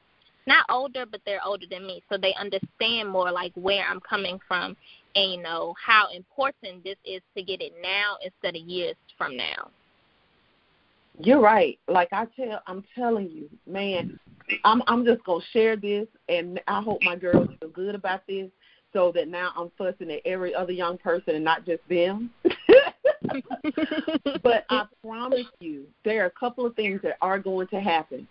[0.45, 4.39] not older, but they're older than me, so they understand more like where I'm coming
[4.47, 4.77] from
[5.17, 9.35] and you know how important this is to get it now instead of years from
[9.35, 9.69] now.
[11.19, 11.79] You're right.
[11.87, 14.19] Like I tell, I'm telling you, man.
[14.63, 18.49] I'm I'm just gonna share this, and I hope my girls feel good about this
[18.97, 22.31] so that now I'm fussing at every other young person and not just them.
[24.41, 28.27] but I promise you, there are a couple of things that are going to happen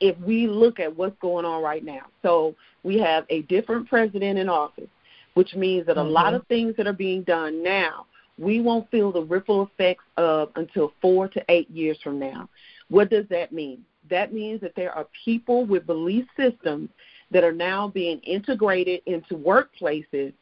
[0.00, 2.02] if we look at what's going on right now.
[2.20, 4.90] So we have a different president in office,
[5.32, 6.10] which means that a mm-hmm.
[6.10, 8.04] lot of things that are being done now,
[8.36, 12.50] we won't feel the ripple effects of until four to eight years from now.
[12.90, 13.82] What does that mean?
[14.10, 16.90] That means that there are people with belief systems
[17.32, 20.32] that are now being integrated into workplaces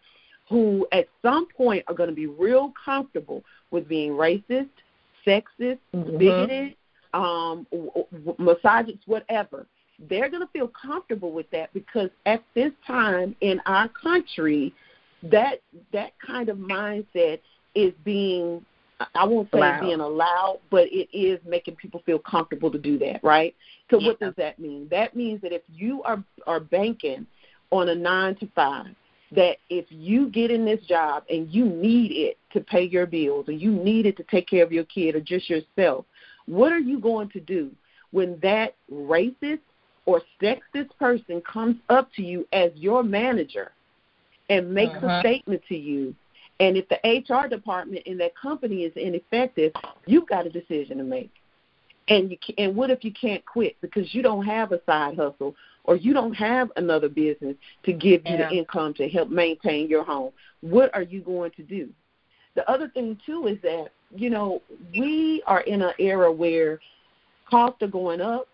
[0.48, 4.68] who at some point are going to be real comfortable with being racist,
[5.26, 6.18] sexist, mm-hmm.
[6.18, 6.74] bigoted,
[7.14, 7.66] um,
[8.38, 9.66] misogynist, whatever.
[10.08, 14.74] They're going to feel comfortable with that because at this time in our country,
[15.22, 15.60] that
[15.92, 17.40] that kind of mindset
[17.74, 18.64] is being
[19.14, 23.22] I won't say being allowed, but it is making people feel comfortable to do that,
[23.22, 23.54] right?
[23.90, 24.08] So yeah.
[24.08, 24.88] what does that mean?
[24.90, 27.26] That means that if you are are banking
[27.70, 28.94] on a nine to five,
[29.32, 33.48] that if you get in this job and you need it to pay your bills
[33.48, 36.04] or you need it to take care of your kid or just yourself,
[36.46, 37.70] what are you going to do
[38.10, 39.60] when that racist
[40.04, 43.72] or sexist person comes up to you as your manager
[44.48, 45.06] and makes uh-huh.
[45.06, 46.14] a statement to you
[46.60, 49.72] and if the HR department in that company is ineffective,
[50.06, 51.32] you've got a decision to make.
[52.08, 55.16] And you can, and what if you can't quit because you don't have a side
[55.16, 58.48] hustle or you don't have another business to give you yeah.
[58.48, 60.32] the income to help maintain your home?
[60.60, 61.88] What are you going to do?
[62.56, 64.60] The other thing too is that you know
[64.92, 66.80] we are in an era where
[67.48, 68.48] costs are going up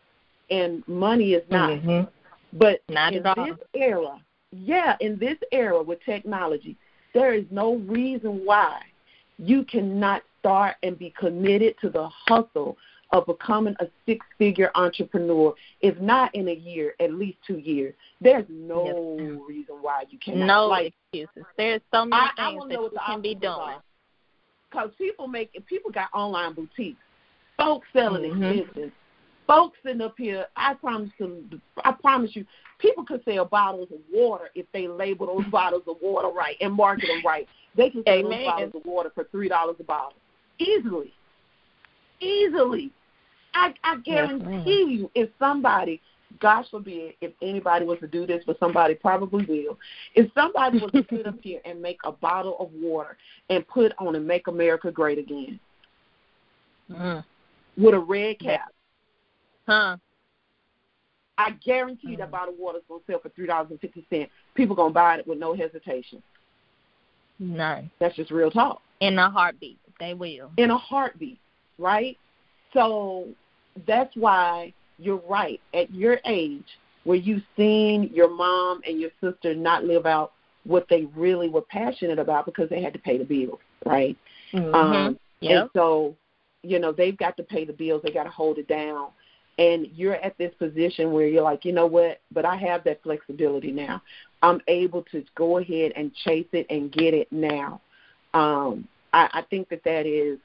[0.50, 1.70] and money is not.
[1.70, 2.10] Mm-hmm.
[2.52, 4.20] But not in this era,
[4.52, 6.76] yeah, in this era with technology,
[7.16, 8.80] there is no reason why
[9.38, 12.76] you cannot start and be committed to the hustle
[13.10, 17.94] of becoming a six figure entrepreneur, if not in a year, at least two years.
[18.20, 19.40] There's no yes.
[19.48, 20.46] reason why you cannot.
[20.46, 21.48] No like, excuses.
[21.56, 23.78] There's so many I, things I that you can be doing.
[24.70, 26.98] Because people make people got online boutiques,
[27.56, 28.88] folks selling mm-hmm.
[29.46, 30.46] folks sitting up here.
[30.54, 32.44] I promise you, I promise you,
[32.78, 36.72] people could sell bottles of water if they label those bottles of water right and
[36.72, 37.46] market them right.
[37.76, 38.30] They can sell Amen.
[38.30, 40.18] those bottles of water for three dollars a bottle
[40.58, 41.12] easily,
[42.20, 42.90] easily.
[43.54, 46.00] I, I guarantee yes, you, if somebody,
[46.40, 49.78] gosh forbid, if anybody was to do this, but somebody probably will,
[50.14, 53.16] if somebody was to sit up here and make a bottle of water
[53.48, 55.58] and put on and make America great again
[56.90, 57.24] mm.
[57.78, 58.72] with a red cap,
[59.66, 59.96] huh?
[61.38, 62.18] I guarantee mm.
[62.18, 64.30] that bottle of water is gonna sell for three dollars and fifty cents.
[64.54, 66.22] People gonna buy it with no hesitation.
[67.38, 67.90] None.
[68.00, 68.80] That's just real talk.
[69.00, 70.50] In a heartbeat, they will.
[70.56, 71.38] In a heartbeat,
[71.78, 72.16] right?
[72.72, 73.28] So
[73.86, 75.60] that's why you're right.
[75.74, 76.64] At your age,
[77.04, 80.32] where you've seen your mom and your sister not live out
[80.64, 84.16] what they really were passionate about because they had to pay the bills, right?
[84.52, 84.74] Mm-hmm.
[84.74, 85.62] Um, yep.
[85.62, 86.16] And so,
[86.62, 88.02] you know, they've got to pay the bills.
[88.02, 89.08] They got to hold it down.
[89.58, 92.20] And you're at this position where you're like, you know what?
[92.30, 94.02] But I have that flexibility now.
[94.42, 97.80] I'm able to go ahead and chase it and get it now.
[98.34, 100.38] Um, I, I think that that is,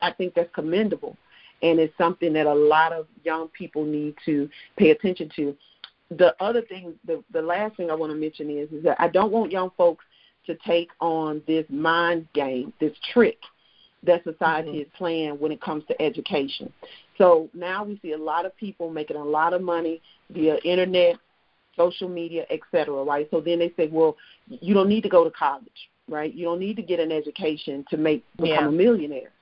[0.00, 1.16] I think that's commendable
[1.62, 5.56] and it's something that a lot of young people need to pay attention to.
[6.10, 9.08] The other thing, the the last thing I want to mention is is that I
[9.08, 10.04] don't want young folks
[10.46, 13.38] to take on this mind game, this trick
[14.02, 14.80] that society mm-hmm.
[14.80, 16.72] is playing when it comes to education.
[17.20, 21.16] So now we see a lot of people making a lot of money via internet,
[21.76, 23.04] social media, etc.
[23.04, 23.28] Right?
[23.30, 24.16] So then they say, well,
[24.48, 26.34] you don't need to go to college, right?
[26.34, 28.68] You don't need to get an education to make become yeah.
[28.68, 29.32] a millionaire.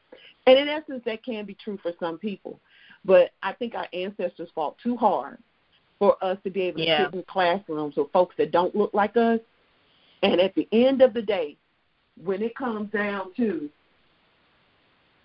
[0.49, 2.59] And in essence, that can be true for some people.
[3.05, 5.39] But I think our ancestors fought too hard
[6.01, 7.05] for us to be able to yeah.
[7.07, 9.39] sit in classrooms with folks that don't look like us.
[10.25, 11.57] And at the end of the day,
[12.25, 13.71] when it comes down to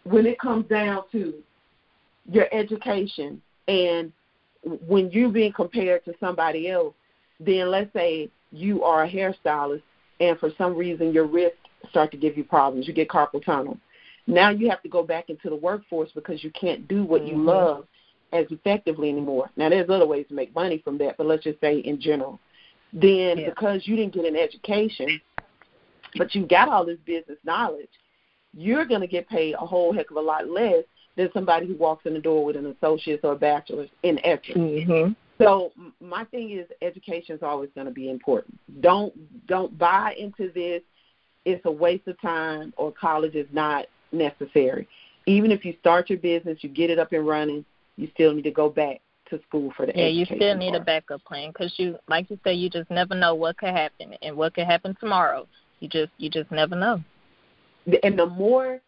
[0.04, 1.34] when it comes down to
[2.32, 4.12] your education and
[4.88, 6.94] when you're being compared to somebody else,
[7.40, 9.82] then let's say you are a hairstylist
[10.20, 11.58] and for some reason your wrists
[11.90, 12.88] start to give you problems.
[12.88, 13.78] You get carpal tunnel.
[14.26, 17.38] Now you have to go back into the workforce because you can't do what mm-hmm.
[17.38, 17.86] you love
[18.32, 19.50] as effectively anymore.
[19.58, 22.40] Now there's other ways to make money from that, but let's just say in general.
[22.94, 23.50] Then yeah.
[23.50, 25.20] because you didn't get an education,
[26.16, 27.90] but you got all this business knowledge,
[28.56, 30.84] you're going to get paid a whole heck of a lot less
[31.16, 34.58] than somebody who walks in the door with an associate's or a bachelor's in essence.
[34.58, 35.14] Mm-hmm.
[35.44, 38.60] So my thing is education is always going to be important.
[38.82, 39.14] Don't
[39.48, 40.82] don't buy into this.
[41.46, 44.88] It's a waste of time or college is not necessary.
[45.26, 47.66] Even if you start your business, you get it up and running,
[47.98, 50.08] you still need to go back to school for the yeah.
[50.08, 50.82] You still need part.
[50.82, 54.16] a backup plan because you, like you said, you just never know what could happen
[54.22, 55.48] and what could happen tomorrow.
[55.80, 57.04] You just you just never know.
[58.04, 58.80] And the more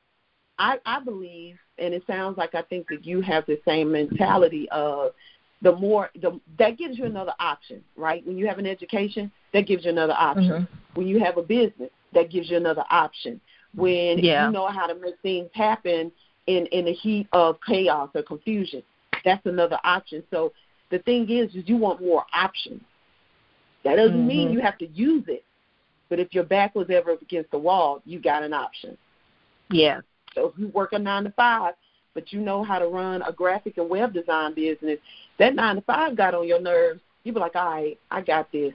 [0.57, 4.67] I I believe, and it sounds like I think that you have the same mentality
[4.71, 5.11] of
[5.61, 8.25] the more the that gives you another option, right?
[8.25, 10.49] When you have an education, that gives you another option.
[10.49, 10.99] Mm-hmm.
[10.99, 13.41] When you have a business, that gives you another option
[13.75, 14.45] when yeah.
[14.45, 16.11] you know how to make things happen
[16.47, 18.81] in in the heat of chaos or confusion.
[19.23, 20.23] That's another option.
[20.31, 20.53] So
[20.91, 22.81] the thing is, is you want more options.
[23.83, 24.27] That doesn't mm-hmm.
[24.27, 25.43] mean you have to use it,
[26.09, 28.97] but if your back was ever against the wall, you got an option.
[29.69, 30.01] Yeah.
[30.35, 31.73] So if you work a nine to five,
[32.13, 34.99] but you know how to run a graphic and web design business,
[35.39, 37.01] that nine to five got on your nerves.
[37.23, 38.73] You be like, all right, I got this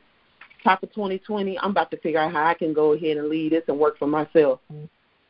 [0.62, 3.52] top of 2020, I'm about to figure out how I can go ahead and lead
[3.52, 4.60] this and work for myself.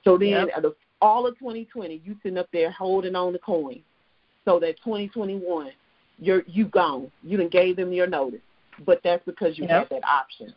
[0.04, 0.64] So then, yep.
[1.00, 3.82] all of 2020, you sitting up there holding on the coin,
[4.44, 5.70] so that 2021,
[6.18, 7.10] you're you gone.
[7.22, 8.40] You done gave them your notice,
[8.84, 9.88] but that's because you yep.
[9.90, 10.54] had that option.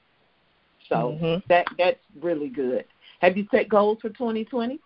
[0.89, 1.45] So mm-hmm.
[1.49, 2.85] that that's really good.
[3.19, 4.79] Have you set goals for 2020?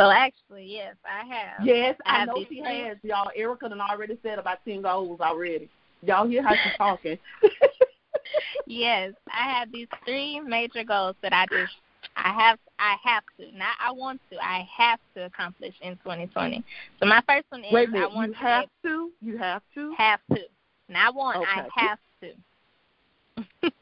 [0.00, 1.66] So actually, yes, I have.
[1.66, 3.30] Yes, I, I have know she has, y'all.
[3.34, 5.68] Erica done already said about ten goals already.
[6.02, 7.18] Y'all hear how she's talking.
[8.66, 11.72] yes, I have these three major goals that I just
[12.16, 16.62] I have I have to not I want to I have to accomplish in 2020.
[17.00, 19.38] So my first one is Wait a minute, I want you have to, to you
[19.38, 20.42] have to have to
[20.88, 21.46] not want okay.
[21.48, 21.98] I have
[23.62, 23.72] to.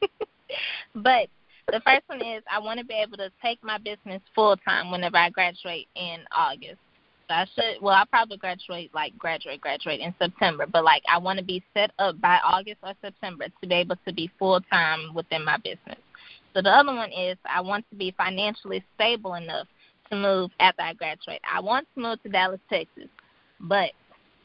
[0.95, 1.29] but
[1.71, 4.91] the first one is I want to be able to take my business full time
[4.91, 6.79] whenever I graduate in August.
[7.27, 11.17] So I should well I'll probably graduate like graduate graduate in September, but like I
[11.17, 14.61] want to be set up by August or September to be able to be full
[14.71, 15.99] time within my business.
[16.53, 19.67] So the other one is I want to be financially stable enough
[20.09, 21.41] to move after I graduate.
[21.49, 23.09] I want to move to Dallas, Texas,
[23.59, 23.91] But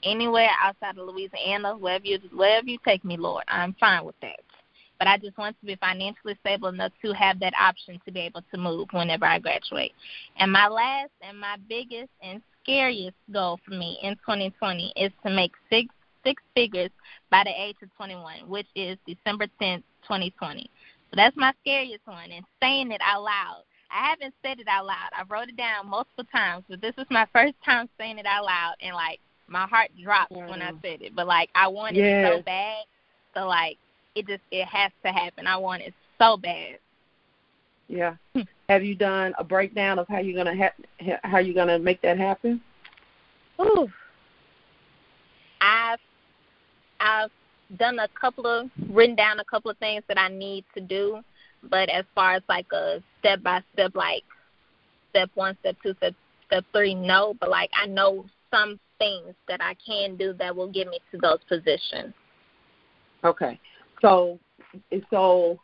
[0.02, 4.40] anywhere outside of Louisiana, wherever you wherever you take me, Lord, I'm fine with that.
[5.02, 8.20] But I just want to be financially stable enough to have that option to be
[8.20, 9.90] able to move whenever I graduate.
[10.38, 15.32] And my last and my biggest and scariest goal for me in 2020 is to
[15.32, 15.92] make six
[16.22, 16.92] six figures
[17.32, 20.70] by the age of 21, which is December 10th, 2020.
[21.10, 22.30] So that's my scariest one.
[22.30, 23.64] And saying it out loud.
[23.90, 25.10] I haven't said it out loud.
[25.18, 28.44] I wrote it down multiple times, but this is my first time saying it out
[28.44, 30.48] loud, and like my heart dropped mm-hmm.
[30.48, 31.16] when I said it.
[31.16, 32.04] But like I want yes.
[32.04, 32.84] it so bad,
[33.34, 33.78] so like
[34.14, 35.46] it just it has to happen.
[35.46, 36.78] I want it so bad.
[37.88, 38.14] Yeah.
[38.68, 42.18] Have you done a breakdown of how you're gonna ha- how you're gonna make that
[42.18, 42.60] happen?
[43.60, 43.88] Ooh.
[45.60, 45.98] I've
[47.00, 47.30] I've
[47.78, 51.20] done a couple of written down a couple of things that I need to do,
[51.62, 54.24] but as far as like a step by step, like
[55.10, 56.14] step one, step two, step
[56.46, 57.34] step three, no.
[57.40, 61.18] But like I know some things that I can do that will get me to
[61.18, 62.14] those positions.
[63.24, 63.58] Okay,
[64.02, 64.38] so
[65.10, 65.58] so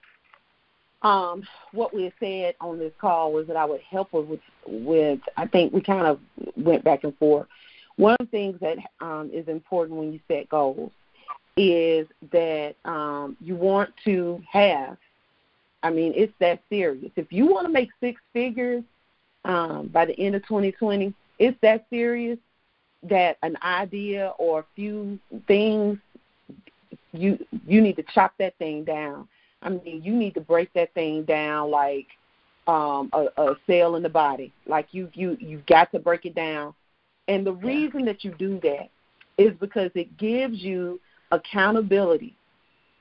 [1.02, 5.20] um, what we said on this call was that I would help her with with.
[5.36, 6.20] I think we kind of
[6.56, 7.46] went back and forth.
[7.96, 10.90] One of the things that um, is important when you set goals
[11.56, 14.96] is that um, you want to have.
[15.82, 17.12] I mean, it's that serious.
[17.16, 18.82] If you want to make six figures
[19.44, 22.38] um, by the end of 2020, it's that serious
[23.04, 25.98] that an idea or a few things
[27.12, 29.28] you you need to chop that thing down.
[29.62, 32.06] I mean, you need to break that thing down like
[32.66, 34.52] um, a, a cell in the body.
[34.66, 36.74] Like you you you've got to break it down.
[37.26, 38.88] And the reason that you do that
[39.36, 42.34] is because it gives you accountability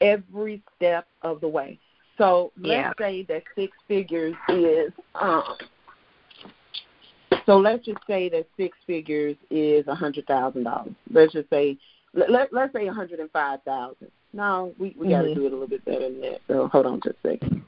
[0.01, 1.79] every step of the way.
[2.17, 2.91] So let's yeah.
[2.97, 5.43] say that six figures is um
[7.45, 10.93] so let's just say that six figures is a hundred thousand dollars.
[11.11, 11.77] Let's just say
[12.17, 14.11] let, let's say a hundred and five thousand.
[14.33, 15.09] No, we we mm-hmm.
[15.11, 16.41] got to do it a little bit better than that.
[16.47, 17.63] So hold on just a second.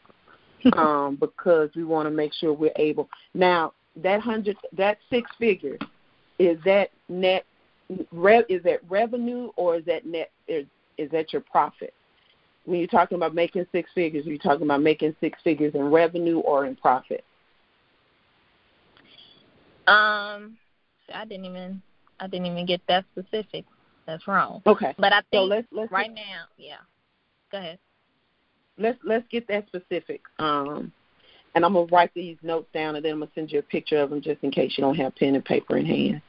[0.74, 3.10] um, because we want to make sure we're able.
[3.34, 5.80] Now that hundred, that six figures,
[6.38, 7.46] is that net?
[8.12, 10.32] Rev, is that revenue or is that net?
[10.48, 10.66] Is,
[10.98, 11.94] is that your profit?
[12.66, 15.90] When you're talking about making six figures, are you talking about making six figures in
[15.90, 17.24] revenue or in profit?
[19.88, 20.58] Um,
[21.14, 21.82] I didn't even
[22.20, 23.66] I didn't even get that specific.
[24.10, 24.62] That's wrong.
[24.66, 24.96] Okay.
[24.98, 26.78] But I think so let's, let's right get, now, yeah.
[27.52, 27.78] Go ahead.
[28.78, 30.22] Let's let's get that specific.
[30.40, 30.92] Um,
[31.54, 33.98] and I'm gonna write these notes down, and then I'm gonna send you a picture
[33.98, 36.22] of them just in case you don't have pen and paper in hand.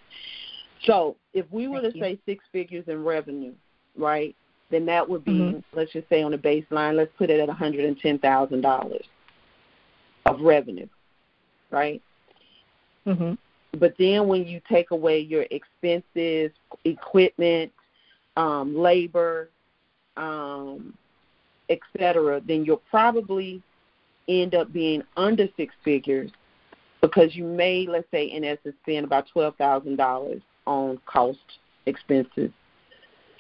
[0.85, 2.05] So if we were Thank to you.
[2.05, 3.53] say six figures in revenue,
[3.97, 4.35] right?
[4.71, 5.59] Then that would be, mm-hmm.
[5.77, 9.01] let's just say on the baseline, let's put it at $110,000
[10.27, 10.87] of revenue,
[11.71, 12.01] right?
[13.07, 13.35] Mm-hmm.
[13.79, 16.51] But then when you take away your expenses,
[16.85, 17.73] equipment,
[18.37, 19.51] um, labor,
[20.17, 20.95] um,
[21.69, 23.63] etc., then you'll probably
[24.29, 26.31] end up being under six figures
[27.01, 31.39] because you may, let's say, in essence, spend about twelve thousand dollars on cost
[31.87, 32.51] expenses.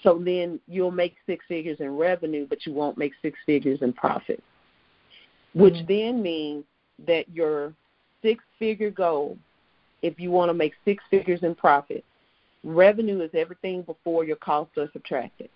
[0.03, 3.93] So then you'll make six figures in revenue, but you won't make six figures in
[3.93, 4.43] profit,
[5.55, 5.93] which mm-hmm.
[5.93, 6.65] then means
[7.07, 7.75] that your
[8.23, 9.37] six figure goal
[10.03, 12.05] if you want to make six figures in profit,
[12.65, 15.49] revenue is everything before your costs are subtracted.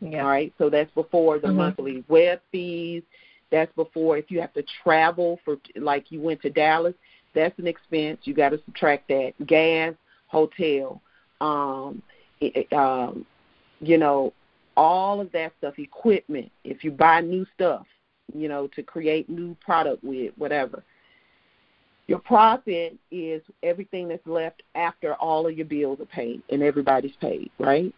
[0.00, 0.22] Yeah.
[0.22, 1.56] All right, so that's before the mm-hmm.
[1.58, 3.02] monthly web fees.
[3.50, 6.94] That's before if you have to travel for like you went to Dallas,
[7.34, 8.20] that's an expense.
[8.24, 9.94] You got to subtract that gas,
[10.28, 11.02] hotel,
[11.40, 12.02] um,
[12.40, 13.26] it, um,
[13.80, 14.32] you know,
[14.76, 16.50] all of that stuff, equipment.
[16.64, 17.86] If you buy new stuff,
[18.34, 20.82] you know, to create new product with whatever,
[22.10, 27.14] your profit is everything that's left after all of your bills are paid and everybody's
[27.20, 27.94] paid, right?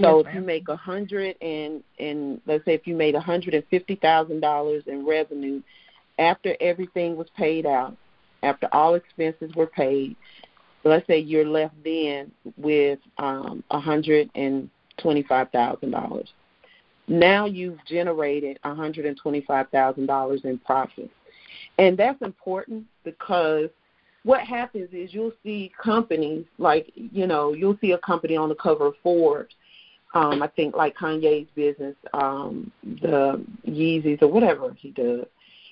[0.00, 3.20] So yes, if you make a hundred and and let's say if you made a
[3.20, 5.62] hundred and fifty thousand dollars in revenue
[6.18, 7.96] after everything was paid out,
[8.42, 10.16] after all expenses were paid,
[10.82, 14.68] let's say you're left then with um a hundred and
[14.98, 16.32] twenty five thousand dollars.
[17.06, 21.08] Now you've generated a hundred and twenty five thousand dollars in profit.
[21.80, 23.70] And that's important because
[24.24, 28.54] what happens is you'll see companies like, you know, you'll see a company on the
[28.54, 29.54] cover of Forbes.
[30.12, 35.24] Um, I think like Kanye's business, um, the Yeezys or whatever he does.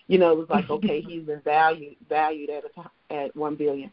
[0.07, 3.93] You know, it was like, okay, he's been valued valued at a, at one billion.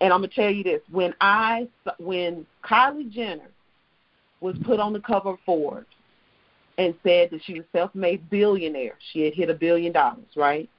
[0.00, 1.66] And I'm gonna tell you this: when I
[1.98, 3.50] when Kylie Jenner
[4.40, 5.86] was put on the cover of Forbes
[6.78, 10.70] and said that she was self-made billionaire, she had hit a billion dollars, right?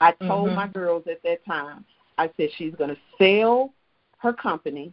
[0.00, 0.56] I told mm-hmm.
[0.56, 1.84] my girls at that time,
[2.18, 3.72] I said she's going to sell
[4.18, 4.92] her company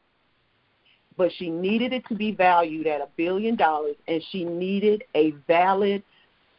[1.17, 5.31] but she needed it to be valued at a billion dollars, and she needed a
[5.47, 6.03] valid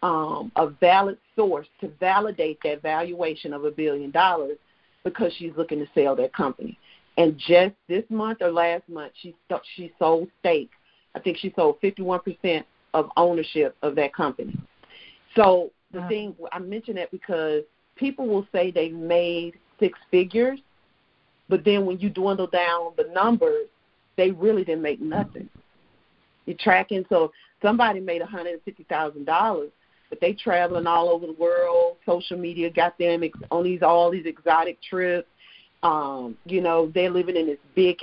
[0.02, 4.58] um, a valid source to validate that valuation of a billion dollars
[5.02, 6.78] because she's looking to sell that company.
[7.16, 9.34] And just this month or last month, she
[9.74, 10.70] she sold stake.
[11.14, 14.54] I think she sold 51% of ownership of that company.
[15.36, 16.08] So the wow.
[16.08, 17.62] thing I mention that because
[17.96, 20.60] people will say they made six figures,
[21.48, 23.66] but then when you dwindle down the numbers,
[24.16, 25.48] they really didn't make nothing.
[26.46, 27.32] You're tracking so
[27.62, 29.70] somebody made a hundred and fifty thousand dollars,
[30.10, 31.96] but they traveling all over the world.
[32.06, 35.28] Social media got them on these all these exotic trips.
[35.82, 37.98] Um, you know, they're living in this big,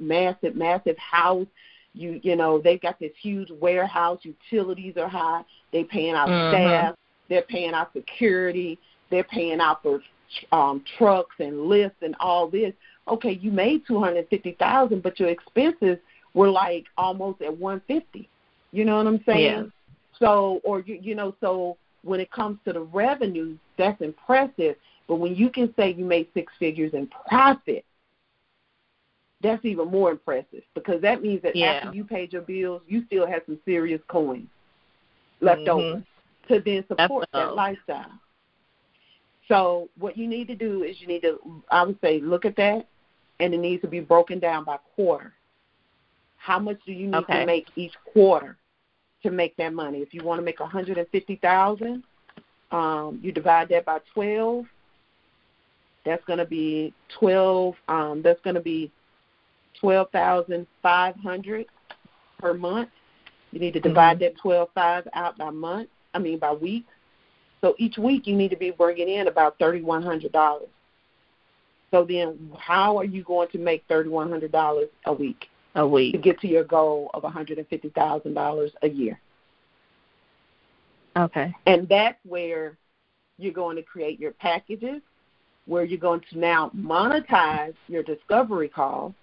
[0.00, 1.46] massive, massive house.
[1.94, 4.20] You, you know, they've got this huge warehouse.
[4.22, 5.42] Utilities are high.
[5.72, 6.54] They're paying out mm-hmm.
[6.54, 6.94] staff.
[7.28, 8.78] They're paying out security.
[9.12, 10.00] They're paying out for
[10.50, 12.72] um, trucks and lifts and all this.
[13.06, 15.98] Okay, you made two hundred fifty thousand, but your expenses
[16.34, 18.28] were like almost at one fifty.
[18.72, 19.64] You know what I'm saying?
[19.64, 20.18] Yeah.
[20.18, 24.76] So, or you, you know, so when it comes to the revenue, that's impressive.
[25.08, 27.84] But when you can say you made six figures in profit,
[29.42, 31.82] that's even more impressive because that means that yeah.
[31.84, 34.48] after you paid your bills, you still have some serious coins
[35.40, 35.70] left mm-hmm.
[35.70, 36.02] over
[36.48, 38.10] to then support that lifestyle.
[39.48, 41.38] So what you need to do is you need to,
[41.70, 42.86] I would say, look at that,
[43.40, 45.32] and it needs to be broken down by quarter.
[46.36, 47.40] How much do you need okay.
[47.40, 48.56] to make each quarter
[49.22, 49.98] to make that money?
[49.98, 52.02] If you want to make a hundred and fifty thousand,
[52.70, 54.66] um, you divide that by twelve.
[56.04, 57.74] That's going to be twelve.
[57.88, 58.90] Um, that's going to be
[59.80, 61.66] twelve thousand five hundred
[62.38, 62.88] per month.
[63.52, 64.24] You need to divide mm-hmm.
[64.24, 65.88] that twelve five out by month.
[66.14, 66.86] I mean by week.
[67.62, 70.68] So each week you need to be bringing in about thirty one hundred dollars.
[71.90, 75.46] So then, how are you going to make thirty one hundred dollars a week?
[75.74, 78.88] A week to get to your goal of one hundred and fifty thousand dollars a
[78.88, 79.18] year.
[81.16, 81.54] Okay.
[81.66, 82.76] And that's where
[83.38, 85.00] you're going to create your packages,
[85.66, 89.14] where you're going to now monetize your discovery call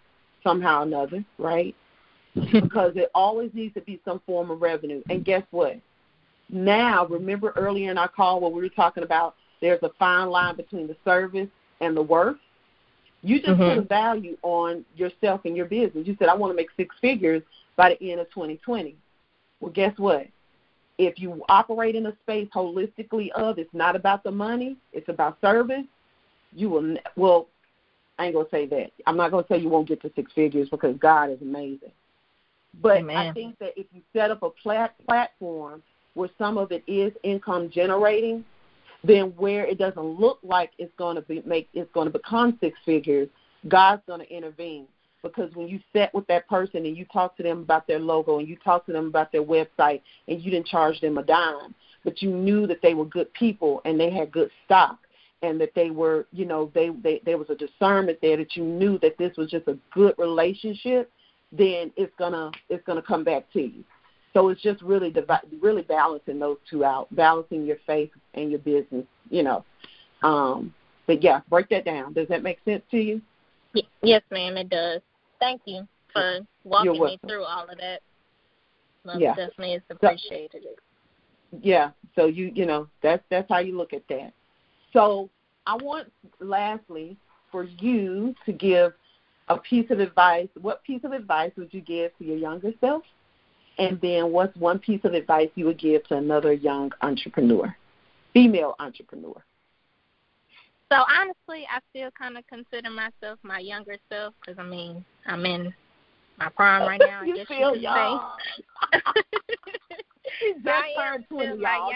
[0.44, 1.76] somehow or another, right?
[2.52, 5.02] because it always needs to be some form of revenue.
[5.10, 5.78] And guess what?
[6.50, 10.56] Now, remember earlier in our call when we were talking about there's a fine line
[10.56, 11.48] between the service
[11.82, 12.38] and the worth?
[13.22, 13.62] You just mm-hmm.
[13.62, 16.08] put a value on yourself and your business.
[16.08, 17.44] You said, I want to make six figures
[17.76, 18.96] by the end of 2020.
[19.60, 20.28] Well, guess what?
[20.98, 25.40] If you operate in a space holistically of it's not about the money, it's about
[25.42, 25.86] service,
[26.54, 27.48] you will, well,
[28.18, 28.92] I ain't going to say that.
[29.06, 31.92] I'm not going to say you won't get to six figures because God is amazing.
[32.82, 33.16] But Amen.
[33.16, 35.82] I think that if you set up a plat- platform
[36.20, 38.44] where some of it is income generating,
[39.06, 42.58] then where it doesn't look like it's going to be make it's going to become
[42.60, 43.30] six figures,
[43.70, 44.86] God's going to intervene.
[45.24, 48.40] Because when you sit with that person and you talk to them about their logo
[48.40, 51.74] and you talk to them about their website and you didn't charge them a dime,
[52.04, 54.98] but you knew that they were good people and they had good stock
[55.42, 58.64] and that they were, you know, they, they there was a discernment there that you
[58.64, 61.10] knew that this was just a good relationship,
[61.54, 63.86] then it's gonna it's gonna come back to you.
[64.34, 65.14] So it's just really
[65.60, 69.66] really balancing those two out, balancing your faith and your business, you know.
[70.22, 70.74] Um,
[71.08, 72.14] but yeah, break that down.
[72.14, 73.22] Does that make sense to you?
[74.02, 75.02] Yes, ma'am, it does.
[75.40, 78.02] Thank you for walking me through all of that.
[79.06, 79.36] Most yeah.
[79.36, 80.64] definitely is appreciated.
[80.64, 84.34] So, yeah, so you you know that's that's how you look at that.
[84.94, 85.30] So
[85.66, 87.18] I want lastly
[87.52, 88.94] for you to give
[89.48, 90.50] a piece of advice.
[90.62, 93.04] What piece of advice would you give to your younger self?
[93.80, 97.74] And then what's one piece of advice you would give to another young entrepreneur,
[98.34, 99.42] female entrepreneur?
[100.92, 105.46] So honestly, I still kind of consider myself my younger self because I mean I'm
[105.46, 105.74] in
[106.40, 107.22] my prime right now.
[107.26, 108.30] you I guess feel you young.
[110.64, 111.92] Just turned twenty, y'all.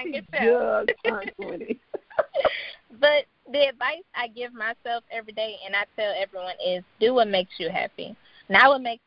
[0.85, 1.79] Just turned twenty.
[2.99, 7.27] but the advice I give myself every day, and I tell everyone, is do what
[7.27, 8.15] makes you happy.
[8.49, 9.03] Not what makes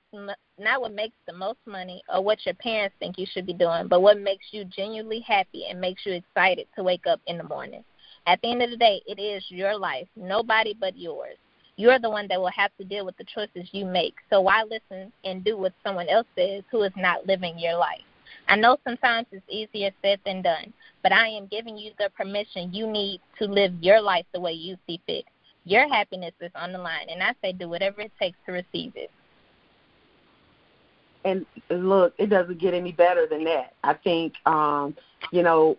[0.58, 3.86] not what makes the most money or what your parents think you should be doing,
[3.86, 7.44] but what makes you genuinely happy and makes you excited to wake up in the
[7.44, 7.84] morning.
[8.26, 11.36] At the end of the day, it is your life, nobody but yours.
[11.76, 14.14] You're the one that will have to deal with the choices you make.
[14.30, 18.00] So why listen and do what someone else says who is not living your life?
[18.48, 20.72] I know sometimes it's easier said than done,
[21.02, 24.52] but I am giving you the permission you need to live your life the way
[24.52, 25.26] you see fit.
[25.64, 28.92] Your happiness is on the line, and I say do whatever it takes to receive
[28.96, 29.10] it
[31.26, 33.74] and look, it doesn't get any better than that.
[33.82, 34.96] I think, um,
[35.32, 35.76] you know,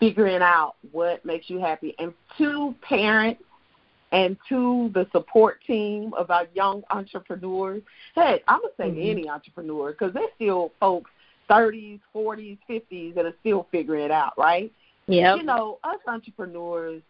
[0.00, 1.94] figuring out what makes you happy.
[1.98, 3.42] And two parents,
[4.12, 7.82] and to the support team of our young entrepreneurs.
[8.14, 9.10] Hey, I'm gonna say Mm-hmm.
[9.10, 11.10] any entrepreneur because they're still folks
[11.48, 14.70] 30s, 40s, 50s that are still figuring it out, right?
[15.06, 15.38] Yep.
[15.38, 17.02] You know, us entrepreneurs,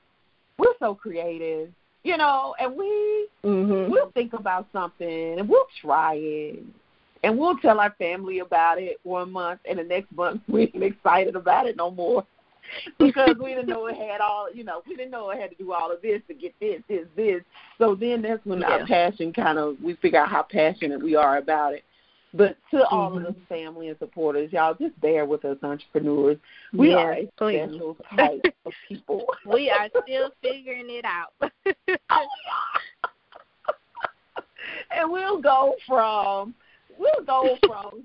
[0.58, 1.70] we're so creative,
[2.04, 3.88] you know, and we Mhm.
[3.88, 6.64] we'll think about something and we'll try it.
[7.22, 10.82] And we'll tell our family about it one month and the next month we ain't
[10.82, 12.26] excited about it no more.
[12.98, 15.56] because we didn't know it had all you know, we didn't know it had to
[15.56, 17.42] do all of this to get this, this, this.
[17.78, 18.68] So then that's when Yeah.
[18.68, 21.84] our passion kind of we figure out how passionate we are about it.
[22.34, 23.34] But to all of Mhm.
[23.34, 26.38] the family and supporters, y'all just bear with us entrepreneurs.
[26.72, 27.68] We are a Yes, please.
[27.68, 29.26] special type of people.
[29.44, 31.34] We are still figuring it out.
[34.90, 36.54] and we'll go from
[36.98, 38.04] we'll go from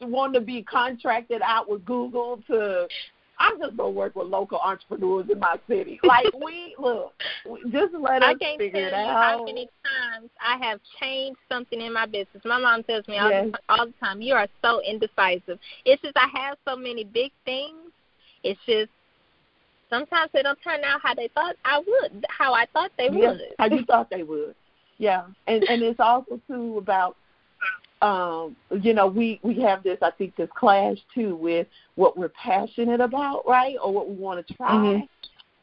[0.00, 2.88] wanting to be contracted out with Google to
[3.40, 6.00] I'm just gonna work with local entrepreneurs in my city.
[6.02, 7.12] Like we look,
[7.70, 11.38] just let us I can't tell figure you it how many times I have changed
[11.48, 12.42] something in my business.
[12.44, 13.48] My mom tells me all, Yes.
[13.52, 17.30] the, all the time, "You are so indecisive." It's just I have so many big
[17.44, 17.92] things.
[18.42, 18.90] It's just
[19.88, 23.40] sometimes they don't turn out how they thought I would, how I thought they would.
[23.58, 24.54] how you thought they would.
[24.98, 27.16] Yeah, and and it's also too about
[28.02, 32.28] um you know we we have this I think this clash too with what we're
[32.30, 35.08] passionate about right or what we want to try Mhm.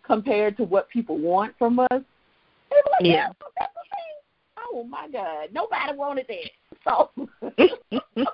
[0.04, 1.88] compared to what people want from us.
[1.92, 2.04] Like,
[3.02, 3.30] Yeah.
[3.30, 4.16] thing.
[4.58, 6.52] Oh my God, nobody wanted that.
[6.84, 7.12] So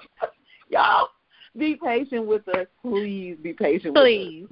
[0.69, 1.09] y'all
[1.57, 3.37] be patient with us, please.
[3.41, 4.47] Be patient with us Please.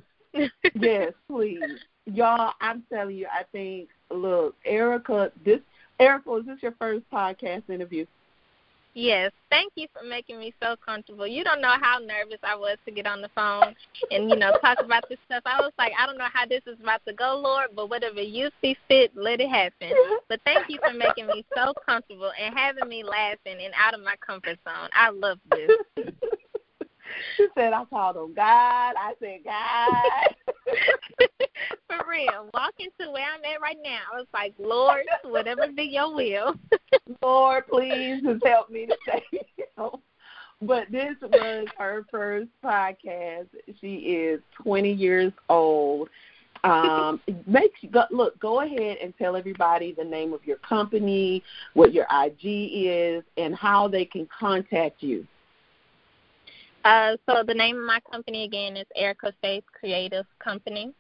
[0.75, 1.79] yes, please.
[2.05, 5.59] Y'all, I'm telling you, I think look, Erica, this
[5.99, 8.05] Erica, is this your first podcast interview?
[8.99, 11.25] Yes, thank you for making me so comfortable.
[11.25, 13.73] You don't know how nervous I was to get on the phone
[14.11, 15.41] and you know talk about this stuff.
[15.45, 18.21] I was like, I don't know how this is about to go, Lord, but whatever
[18.21, 19.93] you see fit, let it happen.
[20.27, 24.01] But thank you for making me so comfortable and having me laughing and out of
[24.01, 24.89] my comfort zone.
[24.93, 26.05] I love this.
[27.37, 28.93] She said I called on God.
[28.97, 30.35] I said, God.
[31.87, 35.83] for real, walking to where I'm at right now, I was like, Lord, whatever be
[35.83, 36.55] your will.
[37.21, 39.21] Lord, please just help me to.
[39.31, 40.01] You know.
[40.61, 43.47] But this was her first podcast.
[43.79, 46.09] She is 20 years old.
[46.63, 48.37] Um, make go, look.
[48.39, 51.43] Go ahead and tell everybody the name of your company,
[51.73, 55.25] what your IG is, and how they can contact you.
[56.89, 60.91] Uh, so the name of my company again is Erica Faith Creative Company,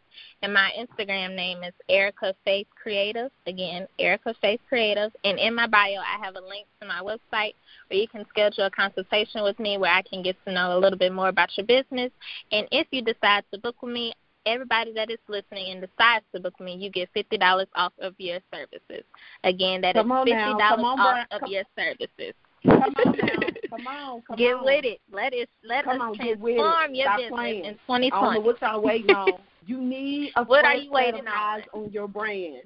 [0.43, 3.31] and my Instagram name is Erica Faith Creative.
[3.47, 5.11] Again, Erica Faith Creative.
[5.23, 7.55] And in my bio, I have a link to my website
[7.87, 10.79] where you can schedule a consultation with me, where I can get to know a
[10.79, 12.11] little bit more about your business.
[12.51, 14.13] And if you decide to book with me,
[14.45, 18.13] everybody that is listening and decides to book me, you get fifty dollars off of
[18.19, 19.05] your services.
[19.43, 21.25] Again, that is Come on fifty dollars on, off Brian.
[21.31, 22.35] of Come- your services.
[22.65, 22.91] Come on.
[23.69, 24.21] Come on.
[24.27, 24.65] Come get on.
[24.65, 24.99] with it.
[25.11, 26.57] Let it let Come us on, get with it.
[26.57, 27.65] transform your Stop business playing.
[27.65, 27.73] in
[28.11, 28.39] I don't know 2020.
[28.39, 29.39] what y'all waiting on.
[29.65, 31.37] You need a What are fresh you waiting set of on?
[31.37, 32.63] eyes on your brand.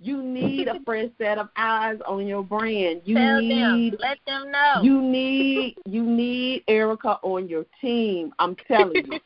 [0.00, 3.02] You need a fresh set of eyes on your brand.
[3.04, 4.82] You Tell need them, let them know.
[4.82, 8.32] you need you need Erica on your team.
[8.40, 9.20] I'm telling you.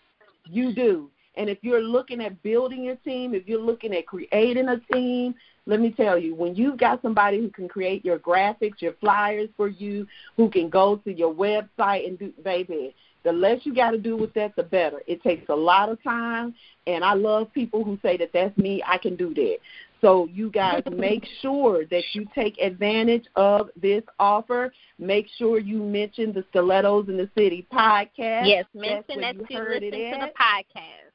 [0.50, 1.10] you do.
[1.36, 5.34] And if you're looking at building your team, if you're looking at creating a team,
[5.66, 9.48] let me tell you, when you've got somebody who can create your graphics, your flyers
[9.56, 10.06] for you,
[10.36, 14.16] who can go to your website and do, baby, the less you got to do
[14.16, 15.02] with that, the better.
[15.06, 16.54] It takes a lot of time,
[16.86, 19.56] and I love people who say that that's me, I can do that.
[20.02, 24.70] So you guys make sure that you take advantage of this offer.
[24.98, 28.46] Make sure you mention the Stilettos in the City podcast.
[28.46, 31.10] yes, mention that you you listen to the podcast.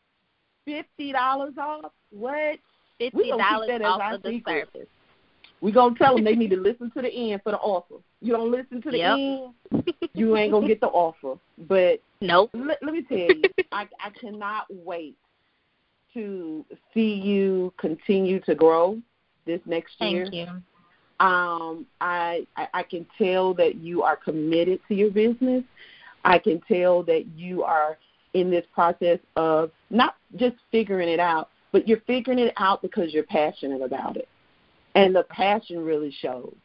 [0.66, 1.92] Fifty dollars off.
[2.10, 2.58] What?
[3.00, 4.70] We Fifty dollars that as off our of the secret.
[4.74, 4.88] service.
[5.62, 7.96] We gonna tell them they need to listen to the end for the offer.
[8.22, 9.18] You don't listen to the Yep.
[9.18, 9.54] end,
[10.14, 11.38] you ain't gonna get the offer.
[11.68, 12.52] But Nope.
[12.54, 15.16] let, let me tell you, I, I cannot wait
[16.14, 19.02] to see you continue to grow
[19.46, 20.26] this next year.
[20.32, 21.26] Thank you.
[21.26, 25.64] Um, I, I I can tell that you are committed to your business.
[26.24, 27.98] I can tell that you are
[28.34, 33.14] in this process of not just figuring it out, but you're figuring it out because
[33.14, 34.28] you're passionate about it,
[34.96, 36.56] and the passion really shows.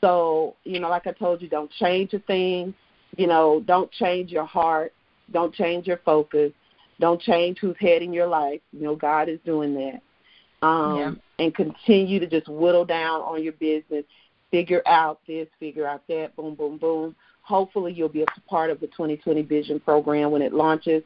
[0.00, 2.74] So you know, like I told you, don't change a thing.
[3.16, 4.92] You know, don't change your heart.
[5.32, 6.52] Don't change your focus.
[7.00, 8.60] Don't change who's head in your life.
[8.72, 10.66] You know, God is doing that.
[10.66, 11.12] Um, Yeah.
[11.38, 14.04] And continue to just whittle down on your business.
[14.52, 16.36] Figure out this, figure out that.
[16.36, 17.16] Boom, boom, boom.
[17.44, 21.02] Hopefully, you'll be a part of the 2020 Vision Program when it launches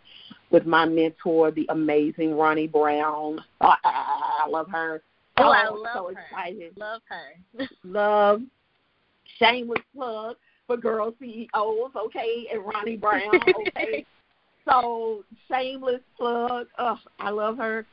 [0.50, 3.40] with my mentor, the amazing Ronnie Brown.
[3.60, 5.02] I, I love her.
[5.36, 6.20] Oh, oh I love so her.
[6.22, 6.76] excited.
[6.76, 7.66] Love her.
[7.84, 8.42] love.
[9.38, 10.36] Shameless plug
[10.68, 14.04] for girl CEOs, okay, and Ronnie Brown, okay.
[14.68, 16.66] so shameless plug.
[16.78, 17.84] Oh, I love her.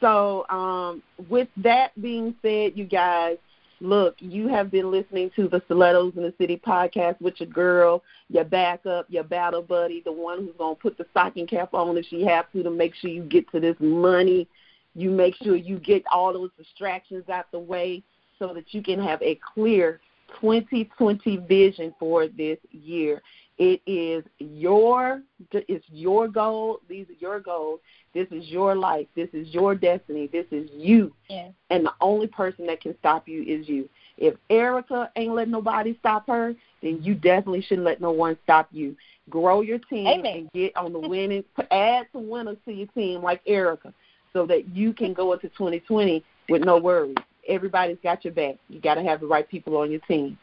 [0.00, 3.36] So, um, with that being said, you guys,
[3.84, 8.02] look, you have been listening to the Stilettos in the City podcast with your girl,
[8.28, 12.06] your backup, your battle buddy, the one who's gonna put the stocking cap on if
[12.06, 14.48] she have to to make sure you get to this money.
[14.94, 18.02] You make sure you get all those distractions out the way
[18.38, 20.00] so that you can have a clear
[20.40, 23.22] 2020 vision for this year.
[23.58, 26.80] It is your it's your goal.
[26.88, 27.80] These are your goals.
[28.12, 29.06] This is your life.
[29.14, 30.28] This is your destiny.
[30.28, 31.12] This is you.
[31.28, 31.48] Yeah.
[31.70, 33.88] And the only person that can stop you is you.
[34.16, 38.68] If Erica ain't letting nobody stop her, then you definitely shouldn't let no one stop
[38.70, 38.96] you.
[39.30, 40.36] Grow your team Amen.
[40.36, 41.44] and get on the winning.
[41.70, 43.92] Add some winners to your team like Erica,
[44.32, 47.16] so that you can go into 2020 with no worries.
[47.48, 48.56] Everybody's got your back.
[48.68, 50.38] You got to have the right people on your team.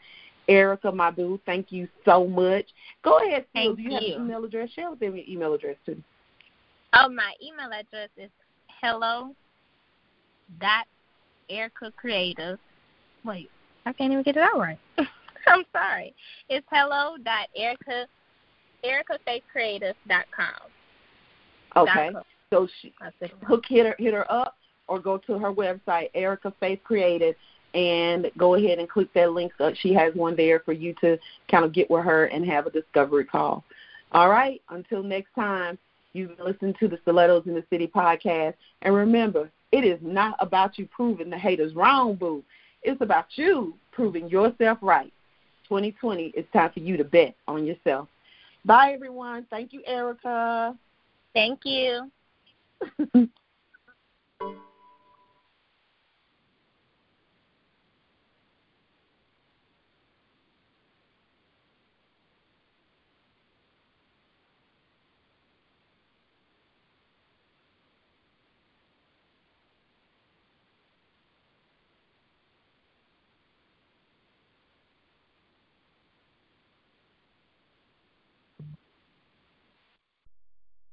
[0.48, 2.66] Erica, my boo, thank you so much.
[3.02, 3.74] Go ahead, Phil.
[3.76, 4.70] Do you, you, have an email address?
[4.70, 6.02] Share with them your email address too.
[6.94, 8.30] Oh, my email address is
[8.82, 9.34] hello
[10.60, 10.86] dot
[11.48, 12.58] Erica Creative.
[13.24, 13.50] Wait,
[13.86, 14.78] I can't even get it out right.
[15.46, 16.14] I'm sorry.
[16.48, 18.06] It's hello dot Erica
[18.84, 20.68] EricaFaithCreative dot com.
[21.76, 22.10] Okay.
[22.50, 22.92] So she,
[23.46, 24.56] hook hit her hit her up
[24.88, 27.34] or go to her website, Erica Faith Creative,
[27.74, 29.52] and go ahead and click that link.
[29.58, 31.18] So she has one there for you to
[31.50, 33.64] kind of get with her and have a discovery call.
[34.12, 34.60] All right.
[34.70, 35.78] Until next time.
[36.12, 38.54] You've been listening to the Stilettos in the City podcast.
[38.82, 42.42] And remember, it is not about you proving the haters wrong, boo.
[42.82, 45.12] It's about you proving yourself right.
[45.68, 48.08] 2020, it's time for you to bet on yourself.
[48.64, 49.46] Bye, everyone.
[49.48, 50.76] Thank you, Erica.
[51.32, 52.10] Thank you.